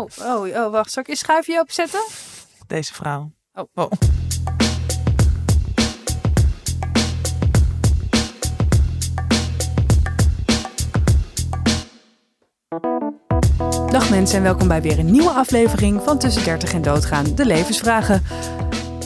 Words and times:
Oh, 0.00 0.08
oh, 0.18 0.64
oh, 0.64 0.70
wacht. 0.70 0.92
Zal 0.92 1.02
ik 1.02 1.08
je 1.08 1.16
schuifje 1.16 1.60
opzetten? 1.60 2.00
Deze 2.66 2.94
vrouw. 2.94 3.30
Oh. 3.54 3.64
oh. 3.74 3.90
Dag 13.90 14.10
mensen 14.10 14.36
en 14.36 14.42
welkom 14.42 14.68
bij 14.68 14.82
weer 14.82 14.98
een 14.98 15.10
nieuwe 15.10 15.30
aflevering 15.30 16.02
van 16.02 16.18
Tussen 16.18 16.44
30 16.44 16.72
en 16.72 16.82
Doodgaan, 16.82 17.34
de 17.34 17.46
levensvragen. 17.46 18.22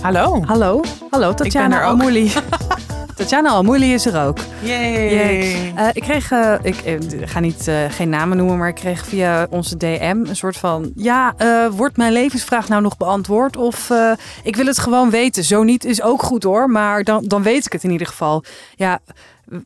Hallo. 0.01 0.43
Hallo, 0.43 0.83
hallo, 1.11 1.35
Tatjana 1.35 1.83
ook. 1.83 1.85
Almouli. 1.85 2.33
Tatjana 3.17 3.49
Almouli 3.49 3.95
is 3.95 4.07
er 4.07 4.27
ook. 4.27 4.39
Yay. 4.65 5.15
Yay. 5.15 5.73
Eh, 5.77 5.89
ik 5.93 6.03
kreeg, 6.03 6.31
eh, 6.31 6.55
ik 6.63 6.77
eh, 6.77 6.97
ga 7.25 7.41
niet, 7.41 7.69
eh, 7.69 7.85
geen 7.89 8.09
namen 8.09 8.37
noemen, 8.37 8.59
maar 8.59 8.69
ik 8.69 8.75
kreeg 8.75 9.07
via 9.07 9.47
onze 9.51 9.77
DM 9.77 10.23
een 10.27 10.37
soort 10.37 10.57
van... 10.57 10.93
Ja, 10.97 11.35
eh, 11.37 11.67
wordt 11.67 11.97
mijn 11.97 12.13
levensvraag 12.13 12.69
nou 12.69 12.83
nog 12.83 12.97
beantwoord? 12.97 13.57
Of 13.57 13.91
eh, 13.91 14.13
ik 14.43 14.57
wil 14.57 14.67
het 14.67 14.79
gewoon 14.79 15.11
weten. 15.11 15.45
Zo 15.45 15.63
niet 15.63 15.85
is 15.85 16.03
ook 16.03 16.23
goed 16.23 16.43
hoor, 16.43 16.71
maar 16.71 17.03
dan, 17.05 17.25
dan 17.27 17.43
weet 17.43 17.67
ik 17.67 17.73
het 17.73 17.85
in 17.85 17.91
ieder 17.91 18.07
geval. 18.07 18.45
Ja, 18.77 18.99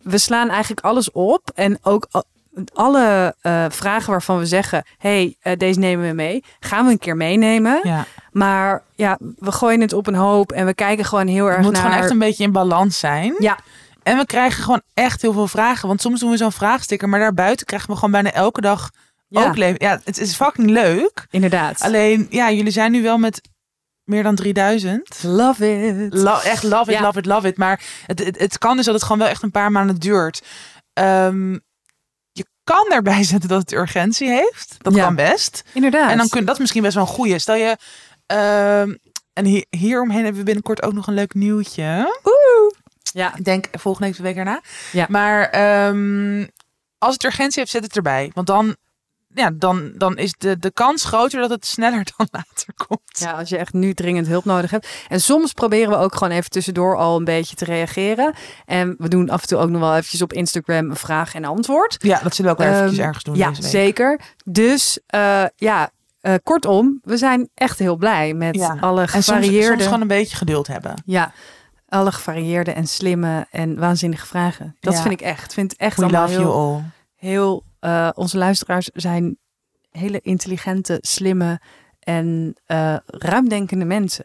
we 0.03 0.19
slaan 0.19 0.49
eigenlijk 0.49 0.81
alles 0.87 1.11
op 1.13 1.51
en 1.55 1.79
ook... 1.83 2.07
Alle 2.75 3.35
eh, 3.41 3.65
vragen 3.69 4.11
waarvan 4.11 4.39
we 4.39 4.47
zeggen: 4.47 4.85
hey, 4.99 5.37
deze 5.57 5.79
nemen 5.79 6.07
we 6.09 6.15
mee, 6.15 6.45
gaan 6.61 6.85
we 6.85 6.91
een 6.91 6.99
keer 6.99 7.17
meenemen. 7.17 7.81
Ja. 7.83 8.05
Maar 8.33 8.83
ja, 8.95 9.19
we 9.39 9.53
gooien 9.53 9.81
het 9.81 9.93
op 9.93 10.07
een 10.07 10.15
hoop 10.15 10.53
en 10.53 10.67
we 10.67 10.75
kijken 10.75 11.05
gewoon 11.05 11.27
heel 11.27 11.47
erg 11.47 11.57
Het 11.57 11.65
moet 11.65 11.73
naar. 11.73 11.83
gewoon 11.83 11.99
echt 11.99 12.11
een 12.11 12.19
beetje 12.19 12.45
in 12.45 12.53
balans 12.53 12.99
zijn. 12.99 13.35
Ja, 13.39 13.59
En 14.09 14.17
we 14.17 14.27
krijgen 14.27 14.63
gewoon 14.63 14.83
echt 14.95 15.23
heel 15.23 15.33
veel 15.33 15.49
vragen. 15.49 15.89
Want 15.89 16.01
soms 16.01 16.21
doen 16.21 16.31
we 16.31 16.37
zo'n 16.37 16.53
vraagsticker, 16.53 17.09
maar 17.09 17.21
daarbuiten 17.21 17.67
krijgen 17.67 17.89
we 17.89 17.95
gewoon 17.95 18.11
bijna 18.11 18.33
elke 18.33 18.61
dag 18.61 18.91
ja 19.29 19.47
ook 19.47 19.57
leven. 19.57 19.85
Ja, 19.87 20.01
het 20.05 20.19
is 20.19 20.35
fucking 20.35 20.71
leuk. 20.71 21.27
inderdaad. 21.31 21.81
Alleen, 21.81 22.27
ja, 22.31 22.51
jullie 22.51 22.73
zijn 22.73 22.93
nu 22.93 23.03
wel 23.03 23.19
met 23.19 23.41
meer 24.05 24.23
dan 24.23 24.35
3000. 24.35 25.23
Love 25.23 25.87
it. 25.87 26.15
Lo- 26.15 26.39
echt 26.39 26.63
love 26.63 26.91
it, 26.93 26.99
Ja. 26.99 27.03
love 27.05 27.19
it, 27.19 27.27
love 27.27 27.47
it. 27.47 27.57
Maar 27.57 27.81
het, 28.07 28.19
het, 28.25 28.39
het 28.39 28.59
kan 28.59 28.77
dus 28.77 28.85
dat 28.85 28.95
het 28.95 29.03
gewoon 29.03 29.19
wel 29.19 29.29
echt 29.29 29.43
een 29.43 29.51
paar 29.51 29.73
maanden 29.73 29.97
duurt. 29.97 30.43
Ehm, 30.93 31.53
je 32.33 32.47
kan 32.65 32.87
daarbij 32.89 33.23
zetten 33.33 33.49
dat 33.49 33.61
het 33.61 33.73
urgentie 33.73 34.29
heeft. 34.29 34.75
Dat 34.79 34.95
Ja. 34.95 35.05
kan 35.05 35.15
best. 35.15 35.63
Inderdaad. 35.73 36.11
En 36.11 36.17
dan 36.17 36.29
kun 36.29 36.45
dat 36.45 36.55
is 36.55 36.61
misschien 36.61 36.83
best 36.83 36.95
wel 36.95 37.03
een 37.05 37.09
goeie. 37.11 37.39
Stel 37.39 37.55
je... 37.55 37.77
ehm, 38.27 38.95
en 39.33 39.45
hier, 39.45 39.65
hieromheen 39.71 40.21
hebben 40.23 40.39
we 40.39 40.43
binnenkort 40.45 40.83
ook 40.83 40.93
nog 40.93 41.07
een 41.07 41.15
leuk 41.15 41.35
nieuwtje. 41.35 42.19
Ja, 43.15 43.37
Ik 43.37 43.45
denk 43.45 43.67
volgende 43.73 44.23
week 44.23 44.37
erna. 44.37 44.61
Ja. 44.93 45.07
Maar 45.09 45.43
ehm, 45.51 46.47
als 46.99 47.13
het 47.15 47.25
urgentie 47.25 47.59
heeft, 47.59 47.71
zet 47.73 47.83
het 47.85 47.97
erbij. 47.97 48.31
Want 48.35 48.47
dan, 48.47 48.77
ja, 49.35 49.51
dan, 49.55 49.93
dan 49.97 50.17
is 50.17 50.35
de, 50.39 50.59
de 50.59 50.71
kans 50.71 51.05
groter 51.05 51.41
dat 51.41 51.51
het 51.51 51.67
sneller 51.67 52.07
dan 52.17 52.29
later 52.31 52.75
komt. 52.87 53.01
ja, 53.19 53.31
als 53.31 53.49
je 53.49 53.57
echt 53.57 53.73
nu 53.73 53.95
dringend 53.95 54.27
hulp 54.27 54.45
nodig 54.45 54.71
hebt. 54.71 54.89
En 55.09 55.21
soms 55.21 55.53
proberen 55.53 55.91
we 55.91 55.97
ook 55.97 56.15
gewoon 56.15 56.33
even 56.33 56.51
tussendoor 56.51 56.97
al 56.97 57.17
een 57.17 57.25
beetje 57.25 57.57
te 57.57 57.65
reageren. 57.65 58.35
En 58.65 58.95
we 58.99 59.09
doen 59.09 59.31
af 59.31 59.41
en 59.43 59.49
toe 59.49 59.59
ook 59.59 59.69
nog 59.69 59.81
wel 59.81 59.97
eventjes 59.97 60.23
op 60.23 60.33
Instagram 60.33 60.91
een 60.91 60.97
vraag 60.97 61.35
en 61.35 61.45
antwoord. 61.45 61.97
Ja, 61.99 62.21
dat 62.23 62.35
zullen 62.35 62.51
we 62.57 62.57
ook 62.59 62.65
wel 62.65 62.75
eventjes 62.75 62.99
Ehm, 62.99 63.07
ergens 63.07 63.25
doen 63.25 63.37
Ja, 63.37 63.49
deze 63.49 63.63
week. 63.63 63.71
zeker. 63.71 64.21
Dus 64.45 64.99
eh, 65.07 65.45
ja, 65.57 65.91
eh, 66.21 66.35
kortom, 66.43 67.01
we 67.03 67.17
zijn 67.17 67.49
echt 67.55 67.79
heel 67.79 67.97
blij 67.97 68.35
met 68.35 68.55
Ja. 68.55 68.77
alle 68.81 69.01
En 69.01 69.09
soms, 69.09 69.25
gevarieerde... 69.27 69.67
soms 69.69 69.83
gewoon 69.85 70.01
een 70.01 70.07
beetje 70.09 70.37
geduld 70.37 70.67
hebben. 70.67 71.03
Ja, 71.05 71.33
alle 71.89 72.13
gevarieerde 72.13 72.73
en 72.73 72.87
slimme 72.87 73.47
en 73.51 73.79
waanzinnige 73.79 74.27
vragen. 74.27 74.77
Dat 74.81 74.95
Ja. 74.95 75.01
vind 75.01 75.15
ik 75.15 75.21
echt. 75.21 75.53
vind 75.55 75.77
echt 75.77 75.97
We 75.97 76.03
allemaal 76.03 76.23
love 76.23 76.33
heel, 76.35 76.43
you 76.43 76.55
all. 76.55 76.83
heel 77.15 77.63
eh, 77.81 78.09
onze 78.15 78.39
luisteraars 78.39 78.91
zijn 78.95 79.39
hele 79.91 80.21
intelligente, 80.21 80.99
slimme 81.01 81.61
en 82.01 82.55
eh, 82.67 82.97
ruimdenkende 83.07 83.85
mensen. 83.85 84.25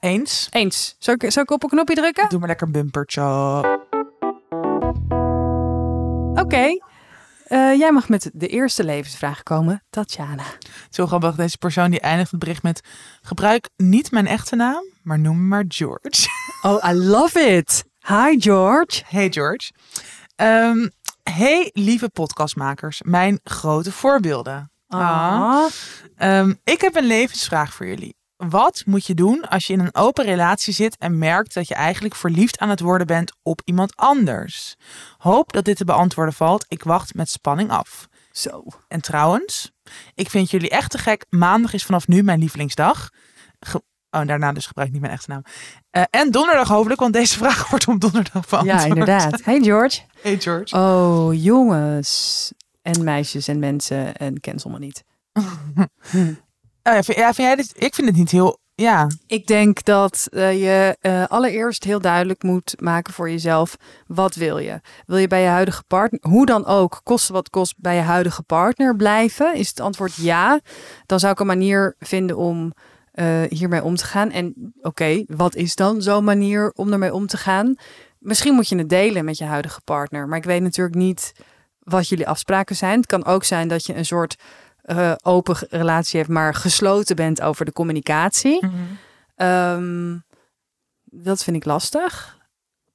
Eens? 0.00 0.48
Eens. 0.50 0.96
Zal 0.98 1.14
ik, 1.14 1.30
zal 1.30 1.42
ik 1.42 1.50
op 1.50 1.62
een 1.62 1.68
knopje 1.68 1.94
drukken? 1.94 2.28
Doe 2.28 2.38
maar 2.38 2.48
lekker 2.48 2.66
een 2.66 2.72
bumpertje. 2.72 3.22
Oké. 6.42 6.78
Eh, 7.48 7.78
jij 7.78 7.92
mag 7.92 8.08
met 8.08 8.30
de 8.32 8.46
eerste 8.46 8.84
levensvraag 8.84 9.42
komen, 9.42 9.82
Tatjana. 9.90 10.44
Zo 10.90 11.06
grappig, 11.06 11.34
deze 11.34 11.58
persoon 11.58 11.90
die 11.90 12.00
eindigt 12.00 12.30
het 12.30 12.40
bericht 12.40 12.62
met... 12.62 12.80
Gebruik 13.22 13.68
niet 13.76 14.10
mijn 14.10 14.26
echte 14.26 14.56
naam, 14.56 14.84
maar 15.02 15.18
noem 15.18 15.36
me 15.36 15.42
maar 15.42 15.64
George. 15.68 16.26
Oh, 16.62 16.90
I 16.90 16.92
love 16.92 17.40
it. 17.40 17.84
Hi 18.06 18.40
George. 18.40 19.02
Hey 19.06 19.30
George. 19.30 19.72
Ehm, 20.36 20.88
hey 21.22 21.70
lieve 21.72 22.08
podcastmakers, 22.08 23.02
mijn 23.02 23.40
grote 23.44 23.92
voorbeelden. 23.92 24.70
Ah. 24.88 25.64
Ehm, 26.16 26.54
ik 26.64 26.80
heb 26.80 26.96
een 26.96 27.06
levensvraag 27.06 27.74
voor 27.74 27.86
jullie. 27.86 28.17
Wat 28.46 28.82
moet 28.86 29.06
je 29.06 29.14
doen 29.14 29.48
als 29.48 29.66
je 29.66 29.72
in 29.72 29.80
een 29.80 29.94
open 29.94 30.24
relatie 30.24 30.74
zit 30.74 30.96
en 30.96 31.18
merkt 31.18 31.54
dat 31.54 31.68
je 31.68 31.74
eigenlijk 31.74 32.14
verliefd 32.14 32.58
aan 32.58 32.68
het 32.68 32.80
worden 32.80 33.06
bent 33.06 33.32
op 33.42 33.60
iemand 33.64 33.96
anders? 33.96 34.76
Hoop 35.16 35.52
dat 35.52 35.64
dit 35.64 35.76
te 35.76 35.84
beantwoorden 35.84 36.34
valt. 36.34 36.64
Ik 36.68 36.82
wacht 36.82 37.14
met 37.14 37.30
spanning 37.30 37.70
af. 37.70 38.08
Zo. 38.32 38.64
En 38.88 39.00
trouwens, 39.00 39.70
ik 40.14 40.30
vind 40.30 40.50
jullie 40.50 40.70
echt 40.70 40.90
te 40.90 40.98
gek. 40.98 41.24
Maandag 41.28 41.72
is 41.72 41.84
vanaf 41.84 42.08
nu 42.08 42.22
mijn 42.22 42.38
lievelingsdag. 42.38 43.08
Ge- 43.60 43.82
oh, 44.10 44.26
daarna 44.26 44.52
dus 44.52 44.66
gebruik 44.66 44.86
ik 44.88 44.92
niet 44.94 45.02
mijn 45.02 45.14
echte 45.14 45.30
naam. 45.30 45.42
Eh, 45.90 46.02
en 46.10 46.30
donderdag 46.30 46.68
hopelijk, 46.68 47.00
want 47.00 47.12
deze 47.12 47.36
vraag 47.36 47.68
wordt 47.70 47.88
op 47.88 48.00
donderdag 48.00 48.48
beantwoord. 48.48 48.80
Ja, 48.80 48.84
inderdaad. 48.86 49.44
Hey 49.44 49.60
George. 49.60 50.00
Hey 50.22 50.40
George. 50.40 50.76
Oh, 50.76 51.42
jongens. 51.42 52.52
En 52.82 53.04
meisjes 53.04 53.48
en 53.48 53.58
mensen 53.58 54.16
en 54.16 54.38
ze 54.42 54.50
allemaal 54.62 54.78
niet. 54.80 55.04
Oh, 56.88 56.94
ja, 56.94 57.02
vind, 57.02 57.18
vind 57.18 57.36
jij 57.36 57.56
dit? 57.56 57.72
Ik 57.76 57.94
vind 57.94 58.06
het 58.06 58.16
niet 58.16 58.30
heel. 58.30 58.58
Ja, 58.74 59.06
Ik 59.26 59.46
denk 59.46 59.84
dat 59.84 60.26
eh, 60.30 60.60
je 60.60 60.96
eh, 61.00 61.26
allereerst 61.26 61.84
heel 61.84 62.00
duidelijk 62.00 62.42
moet 62.42 62.74
maken 62.80 63.12
voor 63.12 63.30
jezelf. 63.30 63.76
Wat 64.06 64.34
wil 64.34 64.58
je? 64.58 64.80
Wil 65.06 65.16
je 65.16 65.26
bij 65.26 65.42
je 65.42 65.48
huidige 65.48 65.82
partner, 65.86 66.20
hoe 66.22 66.46
dan 66.46 66.66
ook, 66.66 67.00
koste 67.02 67.32
wat 67.32 67.50
kost, 67.50 67.74
bij 67.76 67.94
je 67.94 68.00
huidige 68.00 68.42
partner 68.42 68.96
blijven? 68.96 69.54
Is 69.54 69.68
het 69.68 69.80
antwoord 69.80 70.14
ja? 70.14 70.60
Dan 71.06 71.20
zou 71.20 71.32
ik 71.32 71.40
een 71.40 71.46
manier 71.46 71.94
vinden 71.98 72.36
om 72.36 72.72
eh, 73.12 73.42
hiermee 73.48 73.82
om 73.82 73.96
te 73.96 74.04
gaan. 74.04 74.30
En 74.30 74.72
oké, 74.80 75.24
wat 75.26 75.54
is 75.54 75.74
dan 75.74 76.02
zo'n 76.02 76.24
manier 76.24 76.72
om 76.74 76.92
ermee 76.92 77.14
om 77.14 77.26
te 77.26 77.36
gaan? 77.36 77.74
Misschien 78.18 78.54
moet 78.54 78.68
je 78.68 78.76
het 78.76 78.88
delen 78.88 79.24
met 79.24 79.38
je 79.38 79.44
huidige 79.44 79.80
partner. 79.84 80.28
Maar 80.28 80.38
ik 80.38 80.44
weet 80.44 80.62
natuurlijk 80.62 80.96
niet 80.96 81.32
wat 81.78 82.08
jullie 82.08 82.28
afspraken 82.28 82.76
zijn. 82.76 82.96
Het 82.96 83.06
kan 83.06 83.24
ook 83.24 83.44
zijn 83.44 83.68
dat 83.68 83.86
je 83.86 83.94
een 83.94 84.04
soort 84.04 84.36
eh, 84.88 85.12
open 85.22 85.56
relatie 85.70 86.18
hebt, 86.18 86.30
maar 86.30 86.54
gesloten 86.54 87.16
bent 87.16 87.42
over 87.42 87.64
de 87.64 87.72
communicatie. 87.72 88.60
Ehm, 89.34 90.16
dat 91.04 91.44
vind 91.44 91.56
ik 91.56 91.64
lastig. 91.64 92.38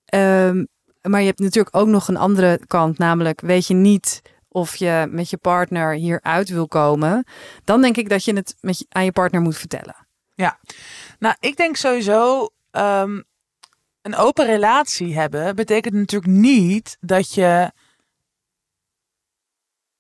Ehm, 0.05 0.65
maar 1.01 1.19
je 1.19 1.25
hebt 1.25 1.39
natuurlijk 1.39 1.75
ook 1.75 1.87
nog 1.87 2.07
een 2.07 2.17
andere 2.17 2.59
kant, 2.67 2.97
namelijk 2.97 3.41
weet 3.41 3.67
je 3.67 3.73
niet 3.73 4.21
of 4.47 4.75
je 4.75 5.07
met 5.09 5.29
je 5.29 5.37
partner 5.37 5.93
hieruit 5.93 6.49
wil 6.49 6.67
komen. 6.67 7.25
Dan 7.63 7.81
denk 7.81 7.97
ik 7.97 8.09
dat 8.09 8.23
je 8.25 8.33
het 8.33 8.55
met 8.59 8.77
je, 8.77 8.85
aan 8.89 9.05
je 9.05 9.11
partner 9.11 9.41
moet 9.41 9.57
vertellen. 9.57 9.95
nou, 11.19 11.35
ik 11.39 11.57
denk 11.57 11.75
sowieso. 11.75 12.49
ehm, 12.71 13.21
een 14.01 14.15
open 14.15 14.45
relatie 14.45 15.15
hebben 15.15 15.55
betekent 15.55 15.93
natuurlijk 15.93 16.31
niet 16.31 16.97
dat 16.99 17.33
je. 17.33 17.71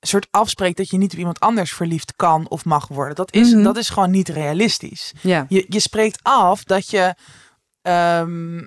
Soort 0.07 0.27
afspreekt 0.31 0.77
dat 0.77 0.89
je 0.89 0.97
niet 0.97 1.11
op 1.13 1.17
iemand 1.19 1.39
anders 1.39 1.71
verliefd 1.73 2.15
kan 2.15 2.49
of 2.49 2.65
mag 2.65 2.87
worden. 2.87 3.15
Dat 3.15 3.33
is, 3.33 3.51
Mhm. 3.53 3.63
dat 3.63 3.77
is 3.77 3.89
gewoon 3.89 4.11
niet 4.11 4.29
realistisch. 4.29 5.13
Ja, 5.21 5.45
Je, 5.49 5.65
je 5.69 5.79
spreekt 5.79 6.19
af 6.23 6.63
dat 6.63 6.89
je. 6.89 7.15
ehm, 7.81 8.57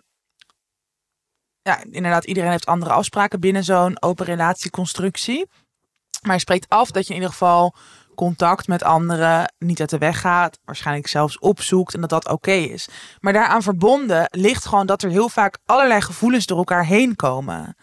ja, 1.63 1.83
inderdaad, 1.91 2.25
iedereen 2.25 2.51
heeft 2.51 2.67
andere 2.67 2.93
afspraken 2.93 3.41
binnen 3.41 3.65
zo'n 3.65 4.03
open 4.03 4.27
relatieconstructie. 4.27 5.49
Maar 6.23 6.35
je 6.35 6.41
spreekt 6.41 6.69
af 6.69 6.91
dat 6.91 7.03
je 7.03 7.09
in 7.11 7.15
ieder 7.15 7.31
geval 7.33 7.75
contact 8.15 8.67
met 8.69 8.83
anderen 8.83 9.55
niet 9.59 9.81
uit 9.81 9.91
de 9.91 9.99
weg 9.99 10.21
gaat. 10.21 10.59
Waarschijnlijk 10.65 11.07
zelfs 11.09 11.39
opzoekt 11.39 11.95
en 11.95 12.01
dat 12.01 12.11
dat 12.11 12.29
oké 12.29 12.51
is. 12.53 12.89
Maar 13.21 13.33
daaraan 13.33 13.63
verbonden 13.63 14.29
ligt 14.31 14.67
gewoon 14.67 14.87
dat 14.87 15.03
er 15.03 15.11
heel 15.11 15.29
vaak 15.29 15.59
allerlei 15.65 16.01
gevoelens 16.01 16.47
door 16.47 16.59
elkaar 16.59 16.85
heen 16.87 17.17
komen. 17.17 17.77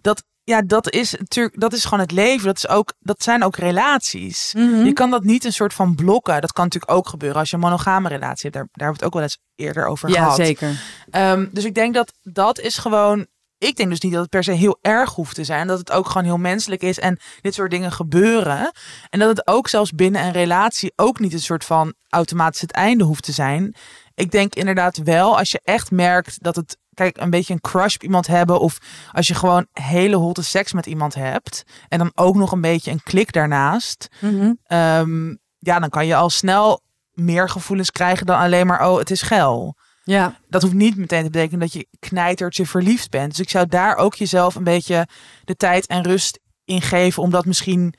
Dat, 0.00 0.24
ja, 0.46 0.62
dat 0.62 0.90
is 0.90 1.14
natuurlijk, 1.18 1.60
dat 1.60 1.72
is 1.72 1.84
gewoon 1.84 2.00
het 2.00 2.10
leven. 2.10 2.46
Dat, 2.46 2.56
is 2.56 2.68
ook, 2.68 2.92
dat 2.98 3.22
zijn 3.22 3.44
ook 3.44 3.56
relaties. 3.56 4.52
Mhm. 4.56 4.84
Je 4.84 4.92
kan 4.92 5.10
dat 5.10 5.24
niet 5.24 5.44
een 5.44 5.52
soort 5.52 5.74
van 5.74 5.94
blokken. 5.94 6.40
Dat 6.40 6.52
kan 6.52 6.64
natuurlijk 6.64 6.92
ook 6.92 7.08
gebeuren 7.08 7.38
als 7.38 7.50
je 7.50 7.56
een 7.56 7.62
monogame 7.62 8.08
relatie 8.08 8.50
hebt. 8.50 8.54
Daar, 8.54 8.68
daar 8.72 8.86
hebben 8.86 8.98
we 8.98 9.04
het 9.04 9.04
ook 9.04 9.12
wel 9.12 9.22
eens 9.22 9.38
eerder 9.54 9.86
over 9.86 10.08
ja 10.08 10.14
gehad. 10.14 10.36
zeker. 10.36 10.80
Ehm, 11.10 11.46
dus 11.50 11.64
ik 11.64 11.74
denk 11.74 11.94
dat 11.94 12.12
dat 12.22 12.58
is 12.58 12.78
gewoon. 12.78 13.26
Ik 13.58 13.76
denk 13.76 13.88
dus 13.88 14.00
niet 14.00 14.12
dat 14.12 14.20
het 14.20 14.30
per 14.30 14.44
se 14.44 14.52
heel 14.52 14.78
erg 14.80 15.14
hoeft 15.14 15.34
te 15.34 15.44
zijn. 15.44 15.66
Dat 15.66 15.78
het 15.78 15.92
ook 15.92 16.06
gewoon 16.06 16.24
heel 16.24 16.36
menselijk 16.36 16.82
is 16.82 16.98
en 16.98 17.18
dit 17.40 17.54
soort 17.54 17.70
dingen 17.70 17.92
gebeuren. 17.92 18.72
En 19.10 19.18
dat 19.18 19.28
het 19.28 19.46
ook 19.46 19.68
zelfs 19.68 19.92
binnen 19.92 20.24
een 20.24 20.32
relatie 20.32 20.92
ook 20.96 21.18
niet 21.18 21.32
een 21.32 21.40
soort 21.40 21.64
van 21.64 21.94
automatisch 22.08 22.60
het 22.60 22.72
einde 22.72 23.04
hoeft 23.04 23.22
te 23.22 23.32
zijn. 23.32 23.74
Ik 24.14 24.30
denk 24.30 24.54
inderdaad 24.54 24.96
wel, 24.96 25.38
als 25.38 25.50
je 25.50 25.60
echt 25.64 25.90
merkt 25.90 26.42
dat 26.42 26.56
het 26.56 26.78
kijk, 26.96 27.16
een 27.16 27.30
beetje 27.30 27.52
een 27.52 27.60
crush 27.60 27.94
op 27.94 28.02
iemand 28.02 28.26
hebben. 28.26 28.60
Of 28.60 28.78
als 29.12 29.26
je 29.26 29.34
gewoon 29.34 29.66
hele 29.72 30.16
hotte 30.16 30.42
seks 30.42 30.72
met 30.72 30.86
iemand 30.86 31.14
hebt. 31.14 31.62
En 31.88 31.98
dan 31.98 32.10
ook 32.14 32.34
nog 32.34 32.52
een 32.52 32.60
beetje 32.60 32.90
een 32.90 33.02
klik 33.02 33.32
daarnaast. 33.32 34.08
Mhm. 34.20 34.52
ehm, 34.66 35.28
ja, 35.58 35.78
dan 35.78 35.88
kan 35.88 36.06
je 36.06 36.16
al 36.16 36.30
snel 36.30 36.80
meer 37.12 37.48
gevoelens 37.48 37.90
krijgen 37.90 38.26
dan 38.26 38.38
alleen 38.38 38.66
maar, 38.66 38.88
oh, 38.88 38.98
het 38.98 39.10
is 39.10 39.22
geil. 39.22 39.76
Ja, 40.04 40.38
Dat 40.48 40.62
hoeft 40.62 40.74
niet 40.74 40.96
meteen 40.96 41.24
te 41.24 41.30
betekenen 41.30 41.60
dat 41.60 41.72
je 41.72 41.86
knijtertje 41.98 42.66
verliefd 42.66 43.10
bent. 43.10 43.30
Dus 43.30 43.40
ik 43.40 43.50
zou 43.50 43.66
daar 43.66 43.96
ook 43.96 44.14
jezelf 44.14 44.54
een 44.54 44.64
beetje 44.64 45.08
de 45.44 45.56
tijd 45.56 45.86
en 45.86 46.02
rust 46.02 46.38
in 46.64 46.82
geven. 46.82 47.22
Om 47.22 47.30
dat 47.30 47.46
misschien 47.46 47.94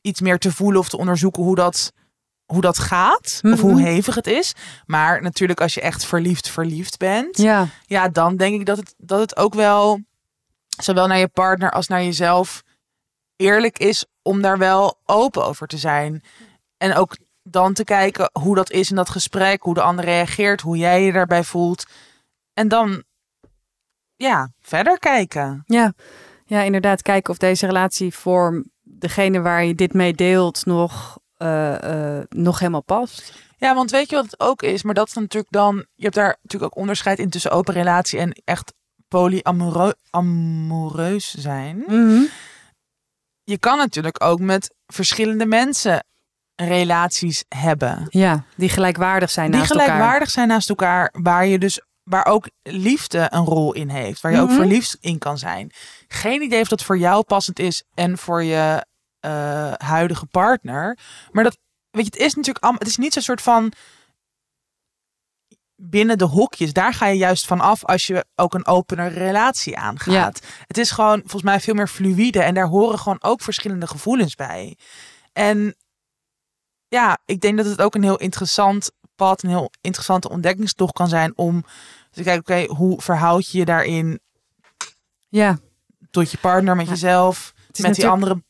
iets 0.00 0.20
meer 0.20 0.38
te 0.38 0.52
voelen 0.52 0.80
of 0.80 0.88
te 0.88 0.96
onderzoeken 0.96 1.42
hoe 1.42 1.54
dat, 1.54 1.92
hoe 2.52 2.60
dat 2.60 2.78
gaat. 2.78 3.40
Of 3.42 3.60
hoe 3.60 3.72
Mhm. 3.72 3.82
hevig 3.82 4.14
het 4.14 4.26
is. 4.26 4.52
Maar 4.86 5.22
natuurlijk 5.22 5.60
als 5.60 5.74
je 5.74 5.80
echt 5.80 6.04
verliefd 6.04 6.48
verliefd 6.48 6.98
bent. 6.98 7.36
ja, 7.36 7.66
Ja, 7.86 8.08
dan 8.08 8.36
denk 8.36 8.60
ik 8.60 8.66
dat 8.66 8.76
het, 8.76 8.94
dat 8.98 9.20
het 9.20 9.36
ook 9.36 9.54
wel, 9.54 10.00
zowel 10.82 11.06
naar 11.06 11.18
je 11.18 11.28
partner 11.28 11.70
als 11.70 11.88
naar 11.88 12.02
jezelf, 12.02 12.62
eerlijk 13.36 13.78
is 13.78 14.06
om 14.22 14.42
daar 14.42 14.58
wel 14.58 14.98
open 15.04 15.44
over 15.44 15.66
te 15.66 15.78
zijn. 15.78 16.22
En 16.76 16.94
ook 16.94 17.16
dan 17.42 17.72
te 17.72 17.84
kijken 17.84 18.30
hoe 18.40 18.54
dat 18.54 18.70
is 18.70 18.90
in 18.90 18.96
dat 18.96 19.10
gesprek, 19.10 19.62
hoe 19.62 19.74
de 19.74 19.82
ander 19.82 20.04
reageert, 20.04 20.60
hoe 20.60 20.76
jij 20.76 21.02
je 21.04 21.12
daarbij 21.12 21.44
voelt. 21.44 21.84
En 22.54 22.68
dan, 22.68 23.02
ja, 24.16 24.50
verder 24.60 24.98
kijken. 24.98 25.62
ja. 25.66 25.92
Ja, 26.44 26.60
inderdaad. 26.62 27.02
Kijken 27.02 27.30
of 27.32 27.38
deze 27.38 27.66
relatievorm 27.66 28.70
degene 28.82 29.40
waar 29.40 29.64
je 29.64 29.74
dit 29.74 29.92
mee 29.92 30.14
deelt 30.14 30.64
nog, 30.66 31.18
eh, 31.42 32.18
eh, 32.18 32.24
nog 32.28 32.58
helemaal 32.58 32.82
past. 32.82 33.32
Ja, 33.56 33.74
want 33.74 33.90
weet 33.90 34.10
je 34.10 34.16
wat 34.16 34.24
het 34.24 34.40
ook 34.40 34.62
is? 34.62 34.82
Maar 34.82 34.94
dat 34.94 35.08
is 35.08 35.14
natuurlijk 35.14 35.52
dan, 35.52 35.76
je 35.94 36.02
hebt 36.02 36.14
daar 36.14 36.36
natuurlijk 36.42 36.72
ook 36.74 36.80
onderscheid 36.80 37.18
in 37.18 37.30
tussen 37.30 37.50
open 37.50 37.74
relatie 37.74 38.18
en 38.18 38.40
echt 38.44 38.72
polyamoreus 39.08 41.34
zijn. 41.34 41.84
Mhm. 41.86 42.20
je 43.44 43.58
kan 43.58 43.78
natuurlijk 43.78 44.24
ook 44.24 44.40
met 44.40 44.74
verschillende 44.86 45.46
mensen 45.46 46.04
relaties 46.54 47.44
hebben. 47.48 48.06
Ja, 48.08 48.44
die 48.56 48.68
gelijkwaardig 48.68 49.30
zijn 49.30 49.50
Die 49.50 49.58
naast 49.58 49.70
gelijkwaardig 49.72 50.12
elkaar. 50.12 50.28
zijn 50.28 50.48
naast 50.48 50.68
elkaar, 50.68 51.14
waar 51.22 51.46
je 51.46 51.58
dus 51.58 51.80
waar 52.02 52.26
ook 52.26 52.48
liefde 52.62 53.26
een 53.30 53.44
rol 53.44 53.72
in 53.72 53.88
heeft, 53.88 54.20
waar 54.20 54.32
je 54.32 54.40
ook 54.40 54.48
Mhm. 54.48 54.56
verliefd 54.56 54.96
in 55.00 55.18
kan 55.18 55.38
zijn. 55.38 55.70
Geen 56.08 56.42
idee 56.42 56.60
of 56.60 56.68
dat 56.68 56.82
voor 56.82 56.98
jou 56.98 57.22
passend 57.24 57.58
is 57.58 57.84
en 57.94 58.18
voor 58.18 58.42
je 58.42 58.86
eh, 59.22 59.72
huidige 59.76 60.26
partner, 60.26 60.98
maar 61.30 61.44
dat 61.44 61.58
weet 61.90 62.04
je, 62.04 62.10
het 62.10 62.20
is 62.20 62.34
natuurlijk 62.34 62.64
allemaal, 62.64 62.80
het 62.80 62.90
is 62.90 62.96
niet 62.96 63.12
zo'n 63.12 63.22
soort 63.22 63.42
van 63.42 63.72
binnen 65.76 66.18
de 66.18 66.24
hokjes. 66.24 66.72
Daar 66.72 66.94
ga 66.94 67.06
je 67.06 67.16
juist 67.16 67.46
van 67.46 67.60
af 67.60 67.84
als 67.84 68.06
je 68.06 68.24
ook 68.34 68.54
een 68.54 68.66
openere 68.66 69.18
relatie 69.18 69.76
aangaat. 69.78 70.40
Het 70.66 70.78
is 70.78 70.90
gewoon 70.90 71.20
volgens 71.20 71.42
mij 71.42 71.60
veel 71.60 71.74
meer 71.74 71.88
fluïde 71.88 72.42
en 72.42 72.54
daar 72.54 72.66
horen 72.66 72.98
gewoon 72.98 73.22
ook 73.22 73.40
verschillende 73.40 73.86
gevoelens 73.86 74.34
bij. 74.34 74.76
En 75.32 75.74
ja, 76.88 77.18
ik 77.24 77.40
denk 77.40 77.56
dat 77.56 77.66
het 77.66 77.80
ook 77.82 77.94
een 77.94 78.02
heel 78.02 78.16
interessant 78.18 78.90
pad, 79.14 79.42
een 79.42 79.48
heel 79.48 79.70
interessante 79.80 80.28
ontdekkingstocht 80.28 80.92
kan 80.92 81.08
zijn 81.08 81.32
om 81.36 81.64
te 82.10 82.22
kijken, 82.22 82.56
oké, 82.56 82.74
hoe 82.74 83.00
verhoud 83.02 83.50
je 83.50 83.58
je 83.58 83.64
daarin 83.64 84.20
Ja, 85.28 85.58
tot 86.10 86.30
je 86.30 86.38
partner, 86.38 86.76
met 86.76 86.86
Ja. 86.86 86.92
jezelf, 86.92 87.52
met 87.80 87.94
die 87.94 88.08
andere 88.08 88.42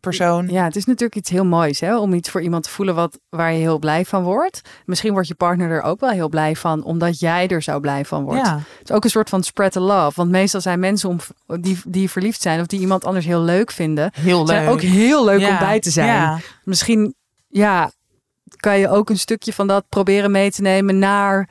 persoon? 0.00 0.48
Ja, 0.48 0.64
het 0.64 0.76
is 0.76 0.84
natuurlijk 0.84 1.16
iets 1.16 1.30
heel 1.30 1.44
moois 1.44 1.80
hè? 1.80 1.98
om 1.98 2.12
iets 2.12 2.30
voor 2.30 2.42
iemand 2.42 2.62
te 2.62 2.70
voelen 2.70 2.94
wat, 2.94 3.18
waar 3.28 3.52
je 3.52 3.58
heel 3.58 3.78
blij 3.78 4.04
van 4.04 4.22
wordt. 4.22 4.60
Misschien 4.84 5.12
wordt 5.12 5.28
je 5.28 5.34
partner 5.34 5.70
er 5.70 5.82
ook 5.82 6.00
wel 6.00 6.10
heel 6.10 6.28
blij 6.28 6.56
van, 6.56 6.82
omdat 6.82 7.20
jij 7.20 7.48
er 7.48 7.62
zo 7.62 7.80
blij 7.80 8.04
van 8.04 8.24
wordt. 8.24 8.46
Ja, 8.46 8.54
Het 8.78 8.88
is 8.88 8.94
ook 8.94 9.04
een 9.04 9.10
soort 9.10 9.28
van 9.28 9.42
spread 9.42 9.72
the 9.72 9.80
love. 9.80 10.12
Want 10.14 10.30
meestal 10.30 10.60
zijn 10.60 10.80
mensen 10.80 11.08
om, 11.08 11.18
die, 11.60 11.80
die 11.86 12.10
verliefd 12.10 12.42
zijn 12.42 12.60
of 12.60 12.66
die 12.66 12.80
iemand 12.80 13.04
anders 13.04 13.26
heel 13.26 13.42
leuk 13.42 13.70
vinden, 13.70 14.10
heel 14.14 14.38
leuk. 14.38 14.56
zijn 14.56 14.68
ook 14.68 14.80
heel 14.80 15.24
leuk 15.24 15.40
Ja, 15.40 15.48
om 15.48 15.58
bij 15.58 15.80
te 15.80 15.90
zijn. 15.90 16.06
Ja, 16.06 16.38
Misschien, 16.64 17.14
ja, 17.48 17.90
kan 18.56 18.78
je 18.78 18.88
ook 18.88 19.10
een 19.10 19.18
stukje 19.18 19.52
van 19.52 19.66
dat 19.66 19.88
proberen 19.88 20.30
mee 20.30 20.50
te 20.50 20.62
nemen 20.62 20.98
naar 20.98 21.48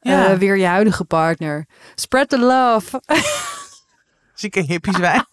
eh, 0.00 0.32
weer 0.32 0.56
je 0.56 0.66
huidige 0.66 1.04
partner. 1.04 1.66
Spread 1.94 2.28
the 2.28 2.38
love. 2.38 3.02
zieke 4.34 4.60
hippies 4.60 4.96
wij. 4.96 5.24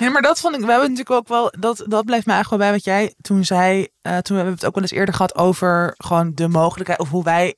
Ja, 0.00 0.10
maar 0.10 0.22
dat 0.22 0.40
vond 0.40 0.54
ik, 0.54 0.60
we 0.60 0.70
hebben 0.70 0.90
natuurlijk 0.90 1.16
ook 1.16 1.28
wel, 1.28 1.52
dat, 1.58 1.84
dat 1.86 2.04
blijft 2.04 2.26
me 2.26 2.32
eigenlijk 2.32 2.62
wel 2.62 2.70
bij 2.70 2.72
wat 2.72 2.84
jij 2.84 3.14
toen 3.20 3.44
zei. 3.44 3.88
eh, 4.00 4.16
toen 4.18 4.36
hebben 4.36 4.54
we 4.54 4.60
het 4.60 4.64
ook 4.66 4.74
wel 4.74 4.82
eens 4.82 4.92
eerder 4.92 5.14
gehad 5.14 5.34
over 5.36 5.94
gewoon 5.96 6.34
de 6.34 6.48
mogelijkheid, 6.48 7.00
of 7.00 7.08
hoe 7.08 7.24
wij 7.24 7.56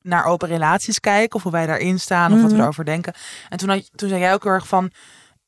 naar 0.00 0.24
open 0.24 0.48
relaties 0.48 1.00
kijken, 1.00 1.36
of 1.36 1.42
hoe 1.42 1.52
wij 1.52 1.66
daarin 1.66 2.00
staan, 2.00 2.32
of 2.32 2.40
wat 2.40 2.46
we 2.50 2.52
Mhm. 2.54 2.62
erover 2.62 2.84
denken. 2.84 3.14
En 3.48 3.58
toen, 3.58 3.68
had, 3.68 3.90
toen 3.94 4.08
zei 4.08 4.20
jij 4.20 4.32
ook 4.34 4.42
heel 4.42 4.52
erg 4.52 4.68
van, 4.68 4.90